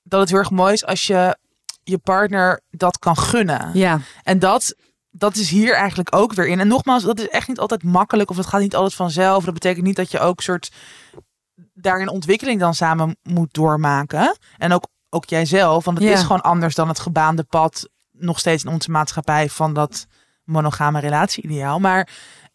dat 0.02 0.20
het 0.20 0.28
heel 0.28 0.38
erg 0.38 0.50
mooi 0.50 0.72
is 0.72 0.84
als 0.86 1.06
je 1.06 1.36
je 1.82 1.98
partner 1.98 2.60
dat 2.70 2.98
kan 2.98 3.16
gunnen. 3.16 3.70
Ja, 3.74 4.00
En 4.22 4.38
dat, 4.38 4.74
dat 5.10 5.36
is 5.36 5.50
hier 5.50 5.74
eigenlijk 5.74 6.14
ook 6.14 6.32
weer 6.32 6.46
in. 6.46 6.60
En 6.60 6.68
nogmaals, 6.68 7.02
dat 7.02 7.18
is 7.20 7.28
echt 7.28 7.48
niet 7.48 7.58
altijd 7.58 7.82
makkelijk 7.82 8.30
of 8.30 8.36
het 8.36 8.46
gaat 8.46 8.60
niet 8.60 8.74
altijd 8.74 8.94
vanzelf. 8.94 9.44
Dat 9.44 9.54
betekent 9.54 9.84
niet 9.84 9.96
dat 9.96 10.10
je 10.10 10.18
ook 10.18 10.40
soort 10.40 10.70
daar 11.74 12.00
een 12.00 12.08
ontwikkeling 12.08 12.60
dan 12.60 12.74
samen 12.74 13.16
moet 13.22 13.54
doormaken. 13.54 14.36
En 14.58 14.72
ook, 14.72 14.84
ook 15.10 15.24
jijzelf, 15.24 15.84
want 15.84 15.98
het 15.98 16.06
Ja. 16.06 16.12
is 16.12 16.22
gewoon 16.22 16.40
anders 16.40 16.74
dan 16.74 16.88
het 16.88 16.98
gebaande 16.98 17.44
pad 17.44 17.88
nog 18.10 18.38
steeds 18.38 18.64
in 18.64 18.70
onze 18.70 18.90
maatschappij 18.90 19.48
van 19.48 19.74
dat 19.74 20.06
monogame 20.44 21.00
relatie-ideaal. 21.00 21.78
Maar 21.80 22.08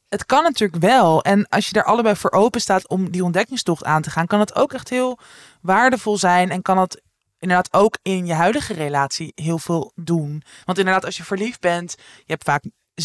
het 0.09 0.25
kan 0.25 0.43
natuurlijk 0.43 0.81
wel. 0.83 1.21
En 1.23 1.47
als 1.47 1.65
je 1.67 1.73
daar 1.73 1.83
allebei 1.83 2.15
voor 2.15 2.31
open 2.31 2.61
staat 2.61 2.87
om 2.87 3.11
die 3.11 3.23
ontdekkingstocht 3.23 3.83
aan 3.83 4.01
te 4.01 4.09
gaan, 4.09 4.27
kan 4.27 4.39
het 4.39 4.55
ook 4.55 4.73
echt 4.73 4.89
heel 4.89 5.19
waardevol 5.61 6.17
zijn. 6.17 6.49
En 6.49 6.61
kan 6.61 6.77
het 6.77 7.01
inderdaad 7.39 7.73
ook 7.73 7.97
in 8.01 8.25
je 8.25 8.33
huidige 8.33 8.73
relatie 8.73 9.31
heel 9.35 9.59
veel 9.59 9.91
doen. 9.95 10.43
Want 10.65 10.77
inderdaad, 10.77 11.05
als 11.05 11.17
je 11.17 11.23
verliefd 11.23 11.59
bent, 11.59 11.95
je 11.97 12.23
hebt 12.31 12.43
vaak 12.43 12.63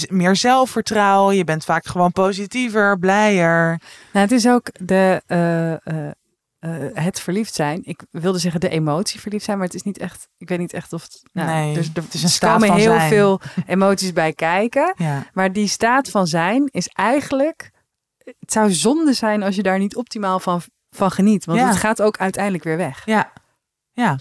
meer 0.08 0.36
zelfvertrouwen. 0.36 1.36
Je 1.36 1.44
bent 1.44 1.64
vaak 1.64 1.86
gewoon 1.86 2.12
positiever, 2.12 2.98
blijer. 2.98 3.66
nou, 4.12 4.24
het 4.26 4.32
is 4.32 4.48
ook 4.48 4.68
de, 4.80 5.22
eh, 5.26 5.72
eh, 5.72 6.10
eh, 6.58 6.70
het 6.92 7.20
verliefd 7.20 7.54
zijn. 7.54 7.80
Ik 7.84 8.00
wilde 8.10 8.38
zeggen 8.38 8.60
de 8.60 8.68
emotie 8.68 9.20
verliefd 9.20 9.44
zijn, 9.44 9.56
maar 9.58 9.66
het 9.66 9.74
is 9.76 9.82
niet 9.82 9.98
echt. 9.98 10.28
Ik 10.38 10.48
weet 10.48 10.58
niet 10.58 10.72
echt 10.72 10.92
of 10.92 11.02
het. 11.02 11.22
Nou, 11.32 11.48
Nee, 11.48 11.74
dus 11.74 11.88
er, 11.94 12.02
het 12.02 12.14
is 12.14 12.20
een 12.22 12.28
er 12.28 12.34
staat 12.34 12.52
komen 12.52 12.68
van 12.68 12.76
heel 12.76 12.92
zijn. 12.94 13.08
veel 13.08 13.40
emoties 13.66 14.12
bij 14.12 14.32
kijken. 14.32 14.94
Ja, 14.96 15.26
Maar 15.32 15.52
die 15.52 15.68
staat 15.68 16.08
van 16.10 16.26
zijn 16.26 16.66
is 16.66 16.88
eigenlijk. 16.88 17.70
Het 18.24 18.52
zou 18.52 18.70
zonde 18.72 19.12
zijn 19.12 19.42
als 19.42 19.56
je 19.56 19.62
daar 19.62 19.78
niet 19.78 19.96
optimaal 19.96 20.40
van, 20.40 20.60
van 20.90 21.10
geniet. 21.10 21.44
Want 21.44 21.58
Ja. 21.58 21.66
het 21.68 21.76
gaat 21.76 22.02
ook 22.02 22.16
uiteindelijk 22.18 22.64
weer 22.64 22.76
weg. 22.76 23.02
ja, 23.06 23.32
ja, 23.92 24.18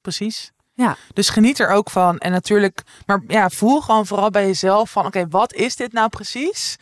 precies. 0.00 0.52
Ja. 0.72 0.96
Dus 1.12 1.28
geniet 1.28 1.58
er 1.58 1.68
ook 1.68 1.90
van. 1.90 2.18
En 2.18 2.30
natuurlijk, 2.32 2.82
maar 3.06 3.22
ja, 3.26 3.50
voel 3.50 3.80
gewoon 3.80 4.06
vooral 4.06 4.30
bij 4.30 4.46
jezelf 4.46 4.90
van, 4.90 5.06
oké, 5.06 5.28
wat 5.28 5.52
is 5.52 5.76
dit 5.76 5.92
nou 5.92 6.08
precies? 6.08 6.76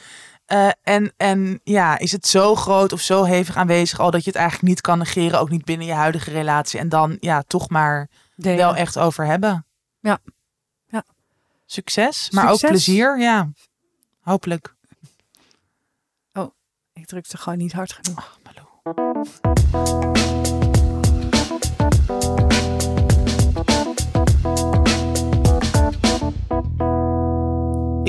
Eh, 0.45 0.69
en, 0.83 1.13
en 1.17 1.61
ja, 1.65 1.99
is 1.99 2.13
het 2.13 2.27
zo 2.27 2.55
groot 2.55 2.93
of 2.93 3.01
zo 3.01 3.25
hevig 3.25 3.57
aanwezig 3.57 4.01
al 4.01 4.11
dat 4.11 4.25
je 4.25 4.31
het 4.31 4.39
eigenlijk 4.39 4.69
niet 4.69 4.81
kan 4.81 4.99
negeren, 4.99 5.41
ook 5.41 5.51
niet 5.51 5.65
binnen 5.65 5.87
je 5.87 5.93
huidige 5.93 6.31
relatie. 6.31 6.79
En 6.79 6.89
dan 6.89 7.17
ja, 7.21 7.43
toch 7.47 7.69
maar 7.69 8.09
Delen. 8.37 8.57
wel 8.57 8.77
echt 8.77 8.99
over 8.99 9.27
hebben. 9.27 9.67
Ja. 10.01 10.19
Ja. 10.87 11.05
Succes, 11.67 12.31
maar 12.31 12.51
ook 12.51 12.61
plezier, 12.61 13.19
ja. 13.19 13.51
Hopelijk. 14.21 14.75
Ik 16.93 17.07
druk 17.07 17.27
ze 17.27 17.37
gewoon 17.37 17.59
niet 17.59 17.73
hard 17.73 17.93
genoeg. 17.93 18.39
Malou. 18.43 18.71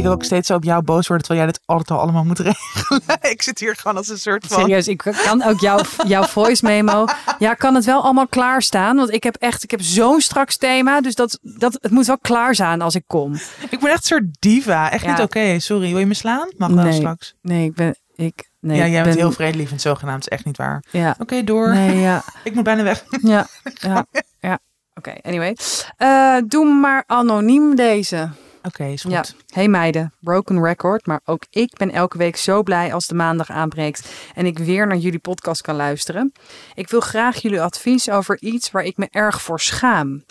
Ik 0.04 0.10
wil 0.10 0.18
ook 0.18 0.24
steeds 0.24 0.48
zo 0.48 0.56
op 0.56 0.64
jou 0.64 0.84
boos 0.84 1.08
worden, 1.08 1.28
terwijl 1.28 1.46
jij 1.46 1.56
dit 1.56 1.62
altijd 1.66 1.92
al 1.92 2.00
allemaal 2.00 2.24
moet 2.24 2.40
regelen. 2.50 3.02
ik 3.22 3.42
zit 3.42 3.60
hier 3.60 3.76
gewoon 3.76 3.98
als 3.98 4.10
een 4.10 4.18
soort 4.18 4.46
van... 4.48 4.60
Serieus, 4.60 4.88
ik 4.88 4.98
kan 5.24 5.44
ook 5.44 5.60
jouw, 5.60 5.80
jouw 6.08 6.24
voice 6.24 6.66
memo. 6.66 7.06
Ja, 7.40 7.54
kan 7.54 7.76
het 7.76 7.86
wel 7.86 8.04
allemaal 8.04 8.28
klaarstaan? 8.28 8.96
Want 8.96 9.12
ik 9.14 9.24
heb 9.24 9.36
echt, 9.36 9.64
ik 9.64 9.72
heb 9.72 9.82
zo'n 9.82 10.22
straks 10.22 10.58
thema. 10.58 11.02
Dus 11.02 11.16
dat, 11.16 11.40
dat, 11.42 11.78
het 11.82 11.92
moet 11.92 12.06
wel 12.06 12.18
klaar 12.18 12.56
zijn 12.56 12.82
als 12.82 12.96
ik 12.96 13.04
kom. 13.08 13.34
Ik 13.70 13.80
ben 13.80 13.90
echt 13.92 13.98
een 14.12 14.18
soort 14.18 14.26
diva. 14.40 14.92
Echt 14.92 15.04
Ja. 15.04 15.12
niet 15.12 15.20
oké. 15.22 15.60
Sorry, 15.60 15.90
wil 15.90 16.00
je 16.00 16.06
me 16.06 16.14
slaan? 16.14 16.50
Mag 16.58 16.70
wel 16.70 16.84
Nee. 16.84 16.94
straks. 16.94 17.34
Nee, 17.42 17.66
ik 17.66 17.74
ben, 17.76 17.96
ik, 18.16 18.50
nee, 18.60 18.78
ja, 18.78 18.84
jij 18.84 18.94
ben, 18.94 19.04
bent 19.04 19.16
heel 19.16 19.32
vredelievend 19.32 19.82
zogenaamd. 19.82 20.22
is 20.22 20.28
echt 20.28 20.46
niet 20.46 20.58
waar. 20.58 20.84
Ja, 20.92 21.16
Oké, 21.20 21.44
door. 21.44 21.74
nee, 21.74 22.00
ja, 22.00 22.24
Ik 22.44 22.54
moet 22.56 22.64
bijna 22.64 22.84
weg. 22.84 23.04
ja, 23.22 23.48
ja, 23.74 24.06
ja. 24.40 24.60
Oké, 25.00 25.14
anyway. 25.22 25.58
Eh, 25.98 26.38
doe 26.48 26.66
maar 26.66 27.04
anoniem 27.08 27.76
deze. 27.76 28.30
Oké, 28.64 28.86
is 28.86 29.02
goed. 29.02 29.12
Ja. 29.12 29.24
Hey 29.48 29.68
meiden, 29.68 30.14
broken 30.20 30.64
record, 30.64 31.06
maar 31.06 31.22
ook 31.26 31.44
ik 31.50 31.74
ben 31.78 31.92
elke 31.92 32.18
week 32.18 32.36
zo 32.36 32.64
blij 32.64 32.94
als 32.94 33.08
de 33.08 33.16
maandag 33.16 33.50
aanbreekt 33.50 34.12
en 34.34 34.46
ik 34.46 34.58
weer 34.58 34.88
naar 34.88 34.98
jullie 34.98 35.20
podcast 35.20 35.62
kan 35.62 35.76
luisteren. 35.76 36.32
Ik 36.74 36.90
wil 36.90 37.00
graag 37.00 37.42
jullie 37.42 37.62
advies 37.62 38.10
over 38.10 38.42
iets 38.42 38.72
waar 38.72 38.84
ik 38.84 38.98
me 38.98 39.08
erg 39.12 39.42
voor 39.42 39.60
schaam. 39.60 40.24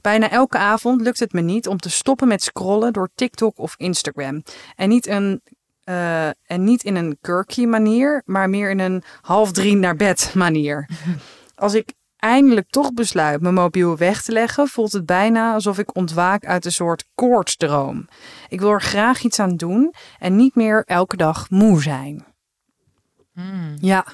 Bijna 0.00 0.30
elke 0.30 0.58
avond 0.58 1.00
lukt 1.00 1.18
het 1.18 1.32
me 1.32 1.40
niet 1.40 1.68
om 1.68 1.78
te 1.78 1.90
stoppen 1.90 2.28
met 2.28 2.42
scrollen 2.42 2.92
door 2.92 3.10
TikTok 3.14 3.58
of 3.58 3.74
Instagram 3.76 4.42
en 4.76 4.88
niet 4.88 5.06
een 5.06 5.40
Eh, 5.84 6.26
en 6.26 6.64
niet 6.64 6.84
in 6.84 6.96
een 6.96 7.18
quirky 7.20 7.64
manier, 7.64 8.22
maar 8.24 8.50
meer 8.50 8.70
in 8.70 8.78
een 8.78 9.02
half 9.20 9.52
drie 9.52 9.76
naar 9.76 9.96
bed 9.96 10.32
manier. 10.34 10.88
Als 11.54 11.74
ik 11.74 11.92
eindelijk 12.20 12.70
toch 12.70 12.92
besluit 12.92 13.40
mijn 13.40 13.54
mobiel 13.54 13.96
weg 13.96 14.22
te 14.22 14.32
leggen, 14.32 14.68
voelt 14.68 14.92
het 14.92 15.06
bijna 15.06 15.52
alsof 15.52 15.78
ik 15.78 15.96
ontwaak 15.96 16.44
uit 16.44 16.64
een 16.64 16.72
soort 16.72 17.04
koortsdroom. 17.14 18.08
Ik 18.48 18.60
wil 18.60 18.70
er 18.70 18.82
graag 18.82 19.22
iets 19.22 19.38
aan 19.38 19.56
doen 19.56 19.94
en 20.18 20.36
niet 20.36 20.54
meer 20.54 20.82
elke 20.86 21.16
dag 21.16 21.50
moe 21.50 21.82
zijn. 21.82 22.24
Hmm. 23.32 23.76
Ja, 23.80 24.04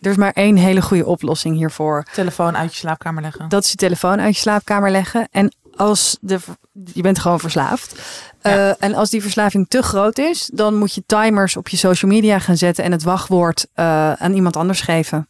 er 0.00 0.10
is 0.10 0.16
maar 0.16 0.32
één 0.32 0.56
hele 0.56 0.82
goede 0.82 1.06
oplossing 1.06 1.56
hiervoor. 1.56 2.04
Telefoon 2.12 2.56
uit 2.56 2.72
je 2.72 2.78
slaapkamer 2.78 3.22
leggen. 3.22 3.48
Dat 3.48 3.64
is 3.64 3.70
je 3.70 3.76
telefoon 3.76 4.20
uit 4.20 4.34
je 4.34 4.40
slaapkamer 4.40 4.90
leggen. 4.90 5.28
En 5.30 5.54
als 5.76 6.18
de, 6.20 6.38
je 6.72 7.02
bent 7.02 7.18
gewoon 7.18 7.40
verslaafd. 7.40 8.00
Ja. 8.42 8.50
Eh, 8.50 8.74
en 8.78 8.94
als 8.94 9.10
die 9.10 9.22
verslaving 9.22 9.68
te 9.68 9.82
groot 9.82 10.18
is, 10.18 10.50
dan 10.54 10.74
moet 10.74 10.94
je 10.94 11.02
timers 11.06 11.56
op 11.56 11.68
je 11.68 11.76
social 11.76 12.10
media 12.10 12.38
gaan 12.38 12.56
zetten 12.56 12.84
en 12.84 12.92
het 12.92 13.02
wachtwoord 13.02 13.66
eh, 13.74 14.12
aan 14.12 14.32
iemand 14.32 14.56
anders 14.56 14.80
geven. 14.80 15.28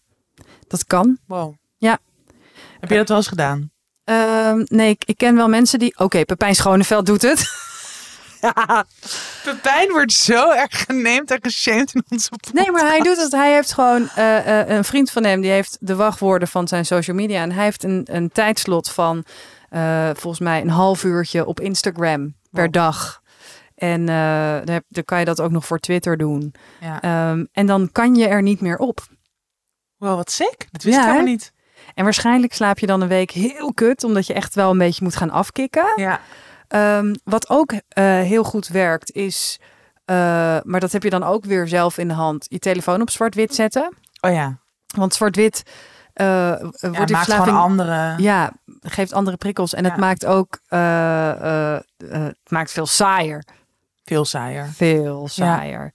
Dat 0.68 0.84
kan. 0.84 1.18
Wow. 1.26 1.54
Ja. 1.83 1.99
Heb 2.81 2.91
je 2.91 2.97
dat 2.97 3.09
wel 3.09 3.17
eens 3.17 3.27
gedaan? 3.29 3.71
Ehm, 4.05 4.65
nee, 4.65 4.91
ik, 4.91 5.05
ik 5.05 5.17
ken 5.17 5.37
wel 5.37 5.49
mensen 5.49 5.79
die. 5.79 5.99
Oké, 5.99 6.25
Pepijn 6.25 6.55
Schoneveld 6.55 7.07
doet 7.07 7.23
het. 7.23 7.41
ja. 8.41 8.85
Pepijn 9.45 9.91
wordt 9.91 10.12
zo 10.12 10.51
erg 10.53 10.85
geneemd 10.85 11.31
en 11.31 11.39
geshamed 11.43 11.95
in 11.95 12.05
onze 12.09 12.29
podcast. 12.29 12.55
Nee, 12.55 12.71
maar 12.71 12.87
hij 12.87 13.01
doet 13.01 13.17
het. 13.17 13.33
Hij 13.33 13.53
heeft 13.53 13.73
gewoon 13.73 14.09
eh, 14.09 14.61
eh, 14.61 14.69
een 14.69 14.85
vriend 14.85 15.11
van 15.11 15.25
hem 15.25 15.41
die 15.41 15.51
heeft 15.51 15.77
de 15.81 15.95
wachtwoorden 15.97 16.49
van 16.49 16.69
zijn 16.69 16.87
social 16.87 17.17
media. 17.17 17.43
En 17.43 17.53
hij 17.53 17.65
heeft 17.65 17.85
een, 17.85 18.09
een 18.11 18.31
tijdslot 18.33 18.91
van 18.91 19.25
eh, 19.71 20.11
volgens 20.15 20.41
mij 20.43 20.61
een 20.61 20.69
half 20.71 21.05
uurtje 21.05 21.47
op 21.47 21.61
Instagram 21.61 22.35
per 22.51 22.65
Wow. 22.65 22.73
dag. 22.73 23.23
En 23.75 24.09
eh, 24.09 24.59
dan, 24.89 25.05
kan 25.05 25.19
je 25.19 25.25
dat 25.25 25.41
ook 25.41 25.51
nog 25.51 25.67
voor 25.67 25.79
Twitter 25.79 26.17
doen. 26.17 26.55
Ja. 26.81 27.01
Ehm, 27.01 27.45
en 27.53 27.67
dan 27.67 27.93
kan 27.93 28.15
je 28.15 28.27
er 28.27 28.43
niet 28.43 28.61
meer 28.61 28.77
op. 28.77 29.01
Wow, 29.97 30.17
wat 30.17 30.31
sick. 30.31 30.67
Dat 30.71 30.83
wist 30.83 30.97
Ja, 30.97 31.03
ik 31.03 31.09
helemaal 31.09 31.33
niet. 31.33 31.53
En 31.94 32.04
waarschijnlijk 32.04 32.54
slaap 32.54 32.78
je 32.78 32.87
dan 32.87 33.00
een 33.00 33.08
week 33.08 33.30
heel 33.30 33.75
kut, 33.75 34.04
omdat 34.04 34.26
je 34.26 34.34
echt 34.34 34.54
wel 34.54 34.70
een 34.70 34.78
beetje 34.78 35.04
moet 35.04 35.16
gaan 35.16 35.30
afkicken. 35.30 35.92
Ja. 35.96 36.20
Ehm, 36.68 37.14
wat 37.25 37.50
ook 37.50 37.72
eh, 37.88 38.04
heel 38.04 38.44
goed 38.44 38.68
werkt 38.68 39.12
is, 39.12 39.61
eh, 40.04 40.16
maar 40.62 40.80
dat 40.80 40.92
heb 40.92 41.02
je 41.02 41.11
dan 41.11 41.22
ook 41.22 41.44
weer 41.44 41.68
zelf 41.68 41.99
in 41.99 42.08
de 42.08 42.14
hand, 42.14 42.46
je 42.49 42.58
telefoon 42.58 43.00
op 43.00 43.11
zwart-wit 43.11 43.54
zetten. 43.54 43.94
Oh 44.20 44.32
ja. 44.32 44.58
Want 44.87 45.14
zwart-wit 45.14 45.62
eh, 46.12 46.26
ja 46.26 46.58
wordt 46.80 47.06
die 47.06 47.16
verslaving... 47.16 47.56
andere... 47.56 48.14
Ja, 48.16 48.52
geeft 48.80 49.12
andere 49.12 49.37
prikkels. 49.37 49.75
En 49.75 49.84
het 49.84 49.96
maakt 49.96 50.26
ook 50.26 50.58
het 50.68 52.50
maakt 52.50 52.72
veel 52.72 52.87
saaier. 52.87 53.44
Veel 54.04 54.25
saaier. 54.25 54.66
Veel 54.66 55.28
saaier. 55.28 55.92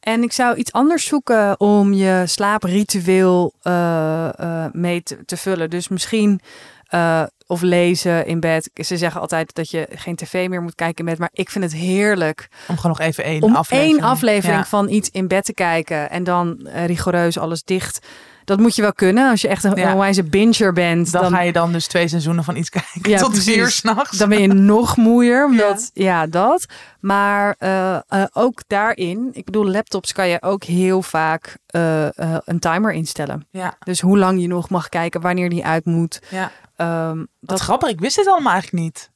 En 0.00 0.22
ik 0.22 0.32
zou 0.32 0.56
iets 0.56 0.72
anders 0.72 1.06
zoeken 1.06 1.60
om 1.60 1.92
je 1.92 2.22
slaapritueel 2.26 3.52
eh, 3.62 4.28
eh, 4.38 4.72
mee 4.72 5.02
te, 5.02 5.24
te 5.24 5.36
vullen. 5.36 5.70
Dus 5.70 5.88
misschien 5.88 6.40
eh, 6.88 7.22
of 7.46 7.60
lezen 7.62 8.26
in 8.26 8.40
bed. 8.40 8.70
Ze 8.74 8.96
zeggen 8.96 9.20
altijd 9.20 9.54
dat 9.54 9.70
je 9.70 9.86
geen 9.90 10.16
tv 10.16 10.48
meer 10.48 10.62
moet 10.62 10.74
kijken 10.74 10.98
in 10.98 11.04
bed. 11.10 11.18
Maar 11.18 11.30
ik 11.32 11.50
vind 11.50 11.64
het 11.64 11.72
heerlijk 11.72 12.48
Om 12.68 12.76
gewoon 12.76 12.96
nog 12.98 13.06
even 13.06 13.24
één 13.24 13.42
om 13.42 13.56
aflevering. 13.56 13.98
één 13.98 14.08
aflevering 14.10 14.58
Ja. 14.58 14.66
van 14.66 14.88
iets 14.88 15.10
in 15.10 15.28
bed 15.28 15.44
te 15.44 15.54
kijken. 15.54 16.10
En 16.10 16.24
dan 16.24 16.68
rigoureus 16.86 17.38
alles 17.38 17.64
dicht. 17.64 18.06
Dat 18.48 18.58
moet 18.58 18.74
je 18.76 18.82
wel 18.82 18.92
kunnen. 18.92 19.30
Als 19.30 19.40
je 19.40 19.48
echt 19.48 19.64
een 19.64 19.74
Ja. 19.76 20.22
binger 20.24 20.72
bent. 20.72 21.12
Dan, 21.12 21.22
Dan, 21.22 21.30
ga 21.32 21.40
je 21.40 21.52
dan 21.52 21.72
dus 21.72 21.86
twee 21.86 22.08
seizoenen 22.08 22.44
van 22.44 22.56
iets 22.56 22.70
kijken 22.70 23.10
Ja, 23.10 23.18
tot 23.18 23.30
precies. 23.30 23.76
s'nachts. 23.76 24.18
dan 24.18 24.28
ben 24.28 24.40
je 24.40 24.48
nog 24.48 24.96
moeier. 24.96 25.44
Omdat, 25.50 25.90
ja. 25.94 26.26
dat. 26.26 26.66
Maar 27.00 27.54
eh, 27.58 27.94
eh, 27.94 28.24
ook 28.32 28.62
daarin, 28.66 29.28
ik 29.32 29.44
bedoel, 29.44 29.66
laptops 29.70 30.12
kan 30.12 30.28
je 30.28 30.42
ook 30.42 30.64
heel 30.64 31.02
vaak 31.02 31.56
eh, 31.66 32.06
een 32.44 32.58
timer 32.58 32.92
instellen. 32.92 33.46
Ja, 33.50 33.76
Dus 33.84 34.00
hoe 34.00 34.18
lang 34.18 34.40
je 34.40 34.46
nog 34.46 34.68
mag 34.68 34.88
kijken, 34.88 35.20
wanneer 35.20 35.48
die 35.50 35.64
uit 35.64 35.84
moet. 35.84 36.20
ja. 36.30 36.50
Ehm, 36.76 37.16
Wat 37.18 37.26
dat, 37.40 37.60
grappig. 37.60 37.88
Ik 37.88 38.00
wist 38.00 38.16
dit 38.16 38.28
allemaal 38.28 38.52
eigenlijk 38.52 38.82
niet. 38.84 39.10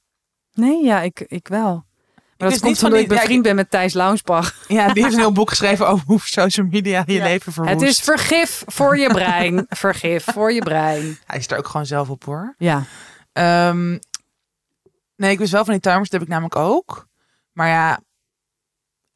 nee, 0.52 0.84
ja, 0.84 1.00
ik, 1.00 1.24
ik 1.26 1.48
wel. 1.48 1.84
Maar 2.42 2.50
dat 2.50 2.62
niet 2.62 2.78
komt 2.78 2.78
van 2.78 2.88
omdat 2.88 3.04
ik 3.04 3.10
ja, 3.10 3.16
bevriend 3.20 3.42
ben 3.42 3.54
met 3.56 3.70
Thijs 3.70 3.92
Launsbach. 3.94 4.54
Ja, 4.68 4.92
die 4.92 5.02
heeft 5.02 5.14
een 5.14 5.20
heel 5.20 5.32
boek 5.42 5.48
geschreven 5.48 5.88
over 5.88 6.06
hoe 6.06 6.20
social 6.20 6.66
media 6.70 7.02
je 7.06 7.12
Ja. 7.12 7.24
leven 7.24 7.52
verwoest. 7.52 7.74
Het 7.74 7.82
is 7.82 8.00
vergif 8.00 8.62
voor 8.66 8.98
je 8.98 9.08
brein. 9.08 9.66
vergif 9.84 10.24
voor 10.32 10.52
je 10.52 10.62
brein. 10.62 11.18
Hij 11.26 11.38
is 11.38 11.48
er 11.50 11.58
ook 11.58 11.66
gewoon 11.66 11.86
zelf 11.86 12.08
op 12.10 12.24
hoor. 12.24 12.54
Ja. 12.58 12.82
Ehm, 13.32 13.98
nee, 15.16 15.30
ik 15.30 15.38
wist 15.38 15.52
wel 15.52 15.64
van 15.64 15.72
die 15.72 15.82
timers, 15.82 16.02
dat 16.08 16.12
heb 16.12 16.22
ik 16.22 16.28
namelijk 16.28 16.56
ook. 16.56 17.06
Maar 17.52 17.68
ja, 17.68 18.00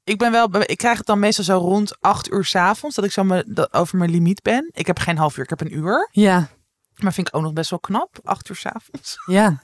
ik 0.05 0.19
ben 0.19 0.33
wel, 0.33 0.49
ik 0.61 0.77
krijg 0.79 0.97
het 0.99 1.07
dan 1.07 1.19
meestal 1.19 1.45
zo 1.45 1.59
rond 1.59 1.97
acht 2.01 2.31
uur 2.33 2.45
s'avonds 2.45 2.97
dat 2.97 3.05
ik 3.05 3.13
zo 3.13 3.25
me, 3.25 3.45
dat 3.47 3.73
over 3.73 3.99
mijn 3.99 4.11
limiet 4.11 4.43
ben. 4.43 4.71
Ik 4.73 4.87
heb 4.87 4.99
geen 4.99 5.19
half 5.19 5.37
uur, 5.37 5.45
ik 5.45 5.51
heb 5.51 5.61
een 5.61 5.77
uur. 5.77 6.09
Ja. 6.13 6.49
Maar 6.97 7.13
vind 7.13 7.29
ik 7.29 7.37
ook 7.37 7.43
nog 7.43 7.53
best 7.53 7.71
wel 7.71 7.79
knap, 7.79 8.19
acht 8.25 8.49
uur 8.49 8.57
s'avonds. 8.57 9.17
Ja. 9.27 9.63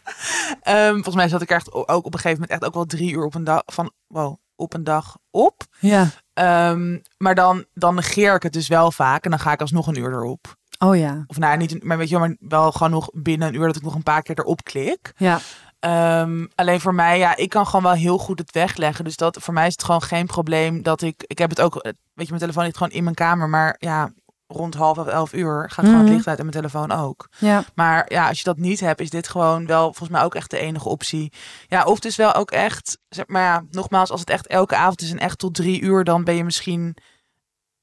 Ehm 0.61 0.93
volgens 0.93 1.15
mij 1.15 1.29
zat 1.29 1.43
ik 1.43 1.51
echt 1.51 1.73
ook 1.73 1.89
op 1.89 2.15
een 2.15 2.21
gegeven 2.21 2.41
moment 2.41 2.51
echt 2.51 2.65
ook 2.65 2.75
wel 2.75 2.85
drie 2.85 3.13
uur 3.13 3.25
op 3.25 3.35
een 3.35 3.45
dag 3.45 3.63
van, 3.67 3.93
wow, 4.07 4.37
op 4.57 4.75
een 4.75 4.85
dag 4.85 5.19
op. 5.31 5.63
Ja. 5.79 6.09
Ehm, 6.33 6.99
maar 7.17 7.35
dan, 7.35 7.65
dan 7.75 7.95
negeer 7.95 8.35
ik 8.35 8.43
het 8.43 8.53
dus 8.53 8.69
wel 8.69 8.93
vaak 8.93 9.25
en 9.25 9.31
dan 9.31 9.41
ga 9.41 9.53
ik 9.53 9.61
alsnog 9.61 9.87
een 9.87 9.99
uur 9.99 10.13
erop. 10.13 10.57
Oh 10.79 10.97
ja. 10.97 11.25
Of 11.27 11.39
nou, 11.39 11.57
niet, 11.57 11.85
maar 11.85 11.99
weet 11.99 12.09
je 12.09 12.19
wel, 12.19 12.27
maar 12.27 12.37
wel 12.41 12.73
gewoon 12.73 12.91
nog 12.91 13.11
binnen 13.13 13.49
een 13.49 13.55
uur 13.55 13.67
dat 13.67 13.77
ik 13.77 13.83
nog 13.83 13.95
een 13.95 14.03
paar 14.03 14.23
keer 14.23 14.39
erop 14.39 14.65
klik. 14.65 15.13
Ja. 15.17 15.41
Ehm, 15.79 16.47
alleen 16.55 16.81
voor 16.81 16.95
mij, 16.95 17.19
ja, 17.19 17.37
ik 17.37 17.49
kan 17.49 17.67
gewoon 17.67 17.83
wel 17.83 17.93
heel 17.93 18.19
goed 18.19 18.39
het 18.39 18.53
wegleggen. 18.53 19.05
Dus 19.05 19.17
dat 19.17 19.39
voor 19.41 19.55
mij 19.55 19.67
is 19.67 19.73
het 19.73 19.85
gewoon 19.85 20.03
geen 20.03 20.27
probleem 20.27 20.83
dat 20.83 21.03
ik. 21.03 21.25
Ik 21.27 21.39
heb 21.39 21.51
het 21.51 21.61
ook, 21.61 21.77
eh, 21.77 21.83
weet 21.83 22.27
je, 22.27 22.27
mijn 22.27 22.39
telefoon 22.39 22.65
ligt 22.65 22.77
gewoon 22.77 22.93
in 22.93 23.03
mijn 23.03 23.15
kamer. 23.15 23.49
Maar 23.49 23.77
ja, 23.79 24.13
rond 24.53 24.75
half 24.75 24.99
of 24.99 25.07
elf 25.07 25.33
uur 25.33 25.71
gaat 25.71 25.85
gewoon 25.85 25.91
Mhm. 26.01 26.05
het 26.05 26.15
licht 26.15 26.29
uit 26.29 26.39
en 26.39 26.45
mijn 26.47 26.57
telefoon 26.57 26.91
ook. 26.93 27.29
Ja. 27.39 27.65
Maar 27.75 28.13
ja, 28.13 28.29
als 28.29 28.39
je 28.39 28.45
dat 28.45 28.57
niet 28.57 28.81
hebt, 28.81 29.01
is 29.01 29.11
dit 29.11 29.29
gewoon 29.29 29.67
wel 29.67 29.83
volgens 29.83 30.09
mij 30.09 30.23
ook 30.23 30.35
echt 30.35 30.51
de 30.51 30.59
enige 30.59 30.89
optie. 30.89 31.33
Ja, 31.67 31.85
of 31.85 31.99
dus 32.01 32.17
wel 32.17 32.35
ook 32.35 32.51
echt. 32.51 32.99
Zeg 33.09 33.27
maar 33.27 33.43
ja, 33.43 33.65
nogmaals, 33.71 34.11
als 34.11 34.21
het 34.21 34.31
echt 34.31 34.47
elke 34.47 34.77
avond 34.77 35.01
is 35.03 35.11
en 35.11 35.19
echt 35.19 35.39
tot 35.39 35.55
drie 35.55 35.81
uur, 35.81 36.05
dan 36.05 36.25
ben 36.25 36.35
je 36.37 36.45
misschien 36.45 36.97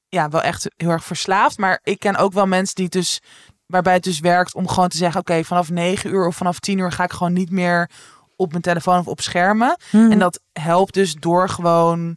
ja, 0.08 0.28
wel 0.28 0.42
echt 0.42 0.70
heel 0.76 0.90
erg 0.90 1.04
verslaafd. 1.04 1.58
Maar 1.58 1.80
ik 1.82 1.98
ken 1.98 2.16
ook 2.16 2.32
wel 2.32 2.46
mensen 2.46 2.74
die 2.74 2.88
dus 2.88 3.20
waarbij 3.66 3.94
het 3.94 4.02
dus 4.02 4.20
werkt 4.20 4.54
om 4.54 4.68
gewoon 4.68 4.88
te 4.88 4.96
zeggen: 4.96 5.20
oké, 5.20 5.44
vanaf 5.44 5.70
negen 5.70 6.10
uur 6.10 6.26
of 6.26 6.36
vanaf 6.36 6.58
tien 6.60 6.78
uur 6.78 6.92
ga 6.92 7.04
ik 7.04 7.12
gewoon 7.12 7.32
niet 7.32 7.50
meer 7.50 7.90
op 8.36 8.50
mijn 8.50 8.62
telefoon 8.62 8.98
of 8.98 9.06
op 9.06 9.20
schermen. 9.20 9.76
Hm. 9.90 10.10
En 10.10 10.18
dat 10.18 10.40
helpt 10.52 10.94
dus 10.94 11.14
door 11.14 11.48
gewoon 11.48 12.16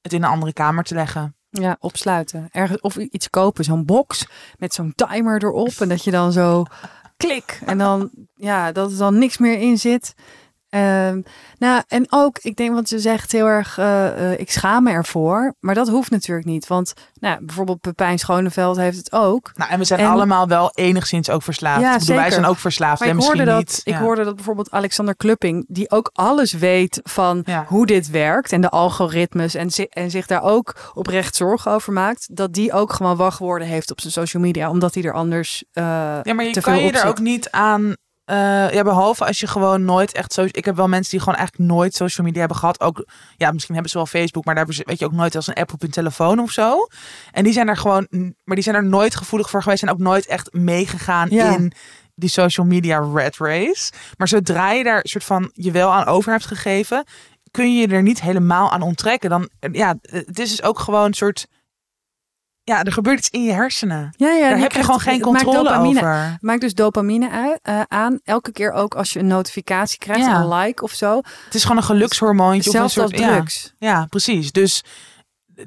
het 0.00 0.12
in 0.12 0.22
een 0.22 0.30
andere 0.30 0.52
kamer 0.52 0.84
te 0.84 0.94
leggen. 0.94 1.36
Ja, 1.60 1.76
opsluiten. 1.80 2.48
Ergens, 2.52 2.80
of 2.80 2.96
iets 2.96 3.30
kopen, 3.30 3.64
zo'n 3.64 3.84
box 3.84 4.26
met 4.58 4.74
zo'n 4.74 4.92
timer 4.94 5.44
erop. 5.44 5.72
En 5.80 5.88
dat 5.88 6.04
je 6.04 6.10
dan 6.10 6.32
zo 6.32 6.64
klik. 7.16 7.60
En 7.66 7.78
dan, 7.78 8.10
ja, 8.34 8.72
dat 8.72 8.90
er 8.90 8.98
dan 8.98 9.18
niks 9.18 9.38
meer 9.38 9.58
in 9.58 9.78
zit. 9.78 10.14
Ehm, 10.74 11.20
nou, 11.58 11.82
en 11.88 12.06
ook, 12.10 12.38
ik 12.38 12.56
denk 12.56 12.74
wat 12.74 12.88
ze 12.88 12.98
zegt 12.98 13.32
heel 13.32 13.46
erg, 13.46 13.78
eh, 13.78 14.32
eh, 14.32 14.40
ik 14.40 14.50
schaam 14.50 14.82
me 14.84 14.90
ervoor. 14.90 15.54
Maar 15.60 15.74
dat 15.74 15.88
hoeft 15.88 16.10
natuurlijk 16.10 16.46
niet. 16.46 16.66
Want 16.66 16.92
nou, 17.20 17.44
bijvoorbeeld 17.44 17.80
Pepijn 17.80 18.18
Schoneveld 18.18 18.76
heeft 18.76 18.96
het 18.96 19.12
ook. 19.12 19.50
Nou, 19.54 19.70
en 19.70 19.78
we 19.78 19.84
zijn 19.84 20.00
En- 20.00 20.06
allemaal 20.06 20.48
wel 20.48 20.70
enigszins 20.74 21.30
ook 21.30 21.42
verslaafd. 21.42 21.80
Ja, 21.80 21.98
bedoel, 21.98 22.16
wij 22.16 22.30
zijn 22.30 22.44
ook 22.44 22.58
verslaafd. 22.58 23.00
Maar 23.00 23.08
en 23.08 23.16
ik 23.18 23.22
hoorde, 23.22 23.44
dat, 23.44 23.58
niet. 23.58 23.80
ik 23.84 23.92
ja. 23.92 24.00
hoorde 24.00 24.24
dat 24.24 24.34
bijvoorbeeld 24.34 24.70
Alexander 24.70 25.16
Klupping, 25.16 25.64
die 25.68 25.90
ook 25.90 26.10
alles 26.12 26.52
weet 26.52 27.00
van 27.02 27.42
Ja. 27.44 27.64
hoe 27.68 27.86
dit 27.86 28.10
werkt 28.10 28.52
en 28.52 28.60
de 28.60 28.70
algoritmes 28.70 29.54
en, 29.54 29.70
zi- 29.70 29.86
en 29.90 30.10
zich 30.10 30.26
daar 30.26 30.42
ook 30.42 30.92
oprecht 30.94 31.36
zorgen 31.36 31.72
over 31.72 31.92
maakt, 31.92 32.36
dat 32.36 32.52
die 32.52 32.72
ook 32.72 32.92
gewoon 32.92 33.16
wachtwoorden 33.16 33.68
heeft 33.68 33.90
op 33.90 34.00
zijn 34.00 34.12
social 34.12 34.42
media, 34.42 34.70
omdat 34.70 34.94
hij 34.94 35.02
er 35.02 35.12
anders 35.12 35.64
eh, 35.72 35.84
Ja, 36.22 36.34
maar 36.34 36.44
je 36.44 36.60
kan 36.60 36.78
je 36.82 36.92
er 36.92 37.06
ook 37.06 37.18
niet 37.20 37.50
aan. 37.50 37.94
Eh, 38.24 38.70
ja, 38.72 38.82
behalve 38.82 39.24
als 39.24 39.38
je 39.38 39.46
gewoon 39.46 39.84
nooit 39.84 40.12
echt 40.12 40.32
zo. 40.32 40.44
Ik 40.50 40.64
heb 40.64 40.76
wel 40.76 40.88
mensen 40.88 41.10
die 41.10 41.20
gewoon 41.20 41.34
eigenlijk 41.38 41.70
nooit 41.70 41.94
social 41.94 42.26
media 42.26 42.40
hebben 42.40 42.58
gehad. 42.58 42.80
Ook, 42.80 43.06
ja, 43.36 43.50
misschien 43.50 43.74
hebben 43.74 43.92
ze 43.92 43.96
wel 43.98 44.06
Facebook, 44.06 44.44
maar 44.44 44.54
daar 44.54 44.64
hebben 44.64 44.82
ze, 44.82 44.88
weet 44.90 44.98
je, 44.98 45.04
ook 45.04 45.12
nooit 45.12 45.36
als 45.36 45.46
een 45.46 45.54
app 45.54 45.72
op 45.72 45.80
hun 45.80 45.90
telefoon 45.90 46.38
of 46.38 46.50
zo. 46.50 46.88
En 47.32 47.44
die 47.44 47.52
zijn 47.52 47.68
er 47.68 47.76
gewoon, 47.76 48.06
maar 48.44 48.54
die 48.54 48.64
zijn 48.64 48.76
er 48.76 48.84
nooit 48.84 49.16
gevoelig 49.16 49.50
voor 49.50 49.62
geweest 49.62 49.82
en 49.82 49.90
ook 49.90 49.98
nooit 49.98 50.26
echt 50.26 50.52
meegegaan 50.52 51.28
Ja. 51.30 51.54
in 51.54 51.72
die 52.14 52.28
social 52.28 52.66
media 52.66 53.08
red 53.14 53.36
race. 53.36 53.92
Maar 54.16 54.28
zodra 54.28 54.72
je 54.72 54.84
daar 54.84 54.96
een 54.96 55.08
soort 55.08 55.24
van 55.24 55.50
je 55.52 55.70
wel 55.70 55.92
aan 55.92 56.04
over 56.06 56.32
hebt 56.32 56.46
gegeven, 56.46 57.04
kun 57.50 57.74
je 57.74 57.88
je 57.88 57.94
er 57.94 58.02
niet 58.02 58.20
helemaal 58.20 58.70
aan 58.72 58.82
onttrekken. 58.82 59.30
Dan, 59.30 59.48
ja, 59.72 59.94
het 60.02 60.38
is 60.38 60.50
dus 60.50 60.62
ook 60.62 60.78
gewoon 60.78 61.04
een 61.04 61.14
soort. 61.14 61.46
Ja, 62.64 62.82
er 62.84 62.92
gebeurt 62.92 63.18
iets 63.18 63.30
in 63.30 63.42
je 63.44 63.52
hersenen. 63.52 64.14
Ja, 64.16 64.28
ja, 64.30 64.40
Daar 64.40 64.48
heb 64.50 64.58
je 64.58 64.66
krijgt- 64.66 64.84
gewoon 64.84 65.00
geen 65.00 65.20
maakt 65.20 65.24
controle 65.44 65.68
dopamine. 65.68 65.98
over. 66.00 66.36
Maakt 66.40 66.60
dus 66.60 66.74
dopamine 66.74 67.30
uit, 67.30 67.58
eh, 67.62 67.80
aan. 67.88 68.20
Elke 68.24 68.52
keer 68.52 68.72
ook 68.72 68.94
als 68.94 69.12
je 69.12 69.18
een 69.18 69.26
notificatie 69.26 69.98
krijgt, 69.98 70.26
Ja. 70.26 70.40
een 70.40 70.48
like 70.54 70.82
of 70.82 70.92
zo. 70.92 71.16
Het 71.44 71.54
is 71.54 71.62
gewoon 71.62 71.76
een 71.76 71.82
gelukshormoontje. 71.82 72.60
Of 72.60 72.66
een 72.66 72.72
Zelfs 72.72 72.98
als 72.98 73.10
soort, 73.10 73.20
ja. 73.22 73.28
drugs. 73.36 73.74
Ja, 73.78 74.06
precies. 74.06 74.52
Dus 74.52 74.84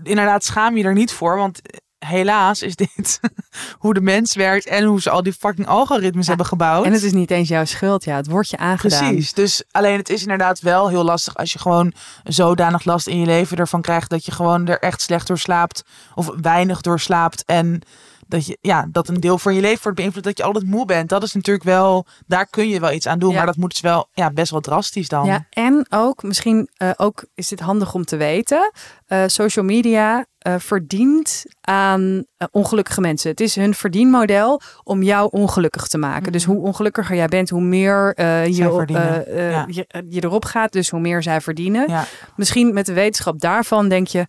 inderdaad, 0.04 0.44
schaam 0.44 0.78
je 0.78 0.84
er 0.84 0.94
niet 0.94 1.12
voor. 1.12 1.38
Want 1.38 1.60
helaas 2.00 2.62
is 2.62 2.76
dit 2.76 3.20
hoe 3.80 3.94
de 3.94 4.02
mens 4.02 4.36
werkt 4.36 4.66
en 4.68 4.84
hoe 4.84 5.02
ze 5.02 5.10
al 5.10 5.24
die 5.24 5.34
fucking 5.34 5.68
algoritmes 5.68 6.24
Ja, 6.24 6.28
hebben 6.28 6.46
gebouwd. 6.46 6.86
En 6.86 6.94
het 6.94 7.04
is 7.04 7.12
niet 7.12 7.32
eens 7.32 7.48
jouw 7.48 7.66
schuld. 7.66 8.04
Ja, 8.04 8.16
het 8.16 8.28
wordt 8.28 8.50
je 8.50 8.58
aangedaan. 8.58 9.12
Precies. 9.12 9.34
Dus 9.34 9.64
alleen 9.72 9.98
het 9.98 10.10
is 10.10 10.22
inderdaad 10.22 10.60
wel 10.60 10.88
heel 10.88 11.04
lastig 11.04 11.36
als 11.36 11.54
je 11.54 11.60
gewoon 11.60 11.94
zodanig 12.24 12.86
last 12.86 13.08
in 13.08 13.20
je 13.20 13.26
leven 13.26 13.58
ervan 13.58 13.82
krijgt 13.82 14.10
dat 14.10 14.26
je 14.26 14.32
gewoon 14.32 14.68
er 14.68 14.80
echt 14.80 15.02
slecht 15.02 15.28
door 15.28 15.40
slaapt 15.40 15.84
of 16.16 16.32
weinig 16.42 16.82
door 16.82 17.00
slaapt 17.00 17.46
en 17.46 17.82
dat 18.28 18.46
je 18.46 18.58
ja 18.62 18.88
dat 18.92 19.08
een 19.08 19.20
deel 19.20 19.38
van 19.38 19.54
je 19.56 19.62
leven 19.62 19.84
wordt 19.84 19.98
beïnvloed 19.98 20.24
dat 20.24 20.38
je 20.38 20.44
altijd 20.44 20.66
moe 20.66 20.86
bent. 20.86 21.10
Dat 21.10 21.24
is 21.24 21.34
natuurlijk 21.34 21.66
wel 21.66 22.06
daar 22.28 22.48
kun 22.48 22.70
je 22.70 22.80
wel 22.80 22.92
iets 22.92 23.08
aan 23.08 23.20
doen, 23.20 23.30
Ja. 23.32 23.38
maar 23.38 23.46
dat 23.46 23.58
moet 23.58 23.70
dus 23.72 23.80
wel 23.82 24.10
ja 24.14 24.32
best 24.32 24.52
wel 24.52 24.60
drastisch 24.62 25.08
dan. 25.08 25.26
Ja, 25.26 25.46
en 25.50 25.86
ook, 25.90 26.24
misschien 26.24 26.70
eh, 26.78 26.90
ook 26.98 27.26
is 27.36 27.48
dit 27.48 27.60
handig 27.60 27.94
om 27.94 28.06
te 28.06 28.18
weten. 28.18 28.72
eh, 29.08 29.24
social 29.28 29.66
media 29.66 30.26
eh, 30.38 30.56
verdient 30.58 31.44
aan 31.62 32.26
ongelukkige 32.52 33.02
mensen. 33.02 33.30
Het 33.30 33.40
is 33.40 33.56
hun 33.56 33.74
verdienmodel 33.74 34.62
om 34.84 35.04
jou 35.04 35.28
ongelukkig 35.32 35.88
te 35.88 35.98
maken. 35.98 36.32
Dus 36.32 36.44
hoe 36.44 36.62
ongelukkiger 36.62 37.16
jij 37.16 37.28
bent, 37.28 37.50
hoe 37.50 37.62
meer 37.62 38.14
je, 38.52 38.64
Mhm. 38.88 39.34
Ja. 39.38 39.66
je, 39.70 40.04
je 40.10 40.24
erop 40.24 40.46
gaat. 40.46 40.72
Dus 40.72 40.90
hoe 40.90 41.00
meer 41.00 41.24
zij 41.24 41.42
verdienen. 41.42 41.90
Ja. 41.90 42.06
Misschien 42.36 42.74
met 42.74 42.86
de 42.86 42.94
wetenschap 42.94 43.40
daarvan 43.40 43.90
denk 43.90 44.08
je... 44.08 44.26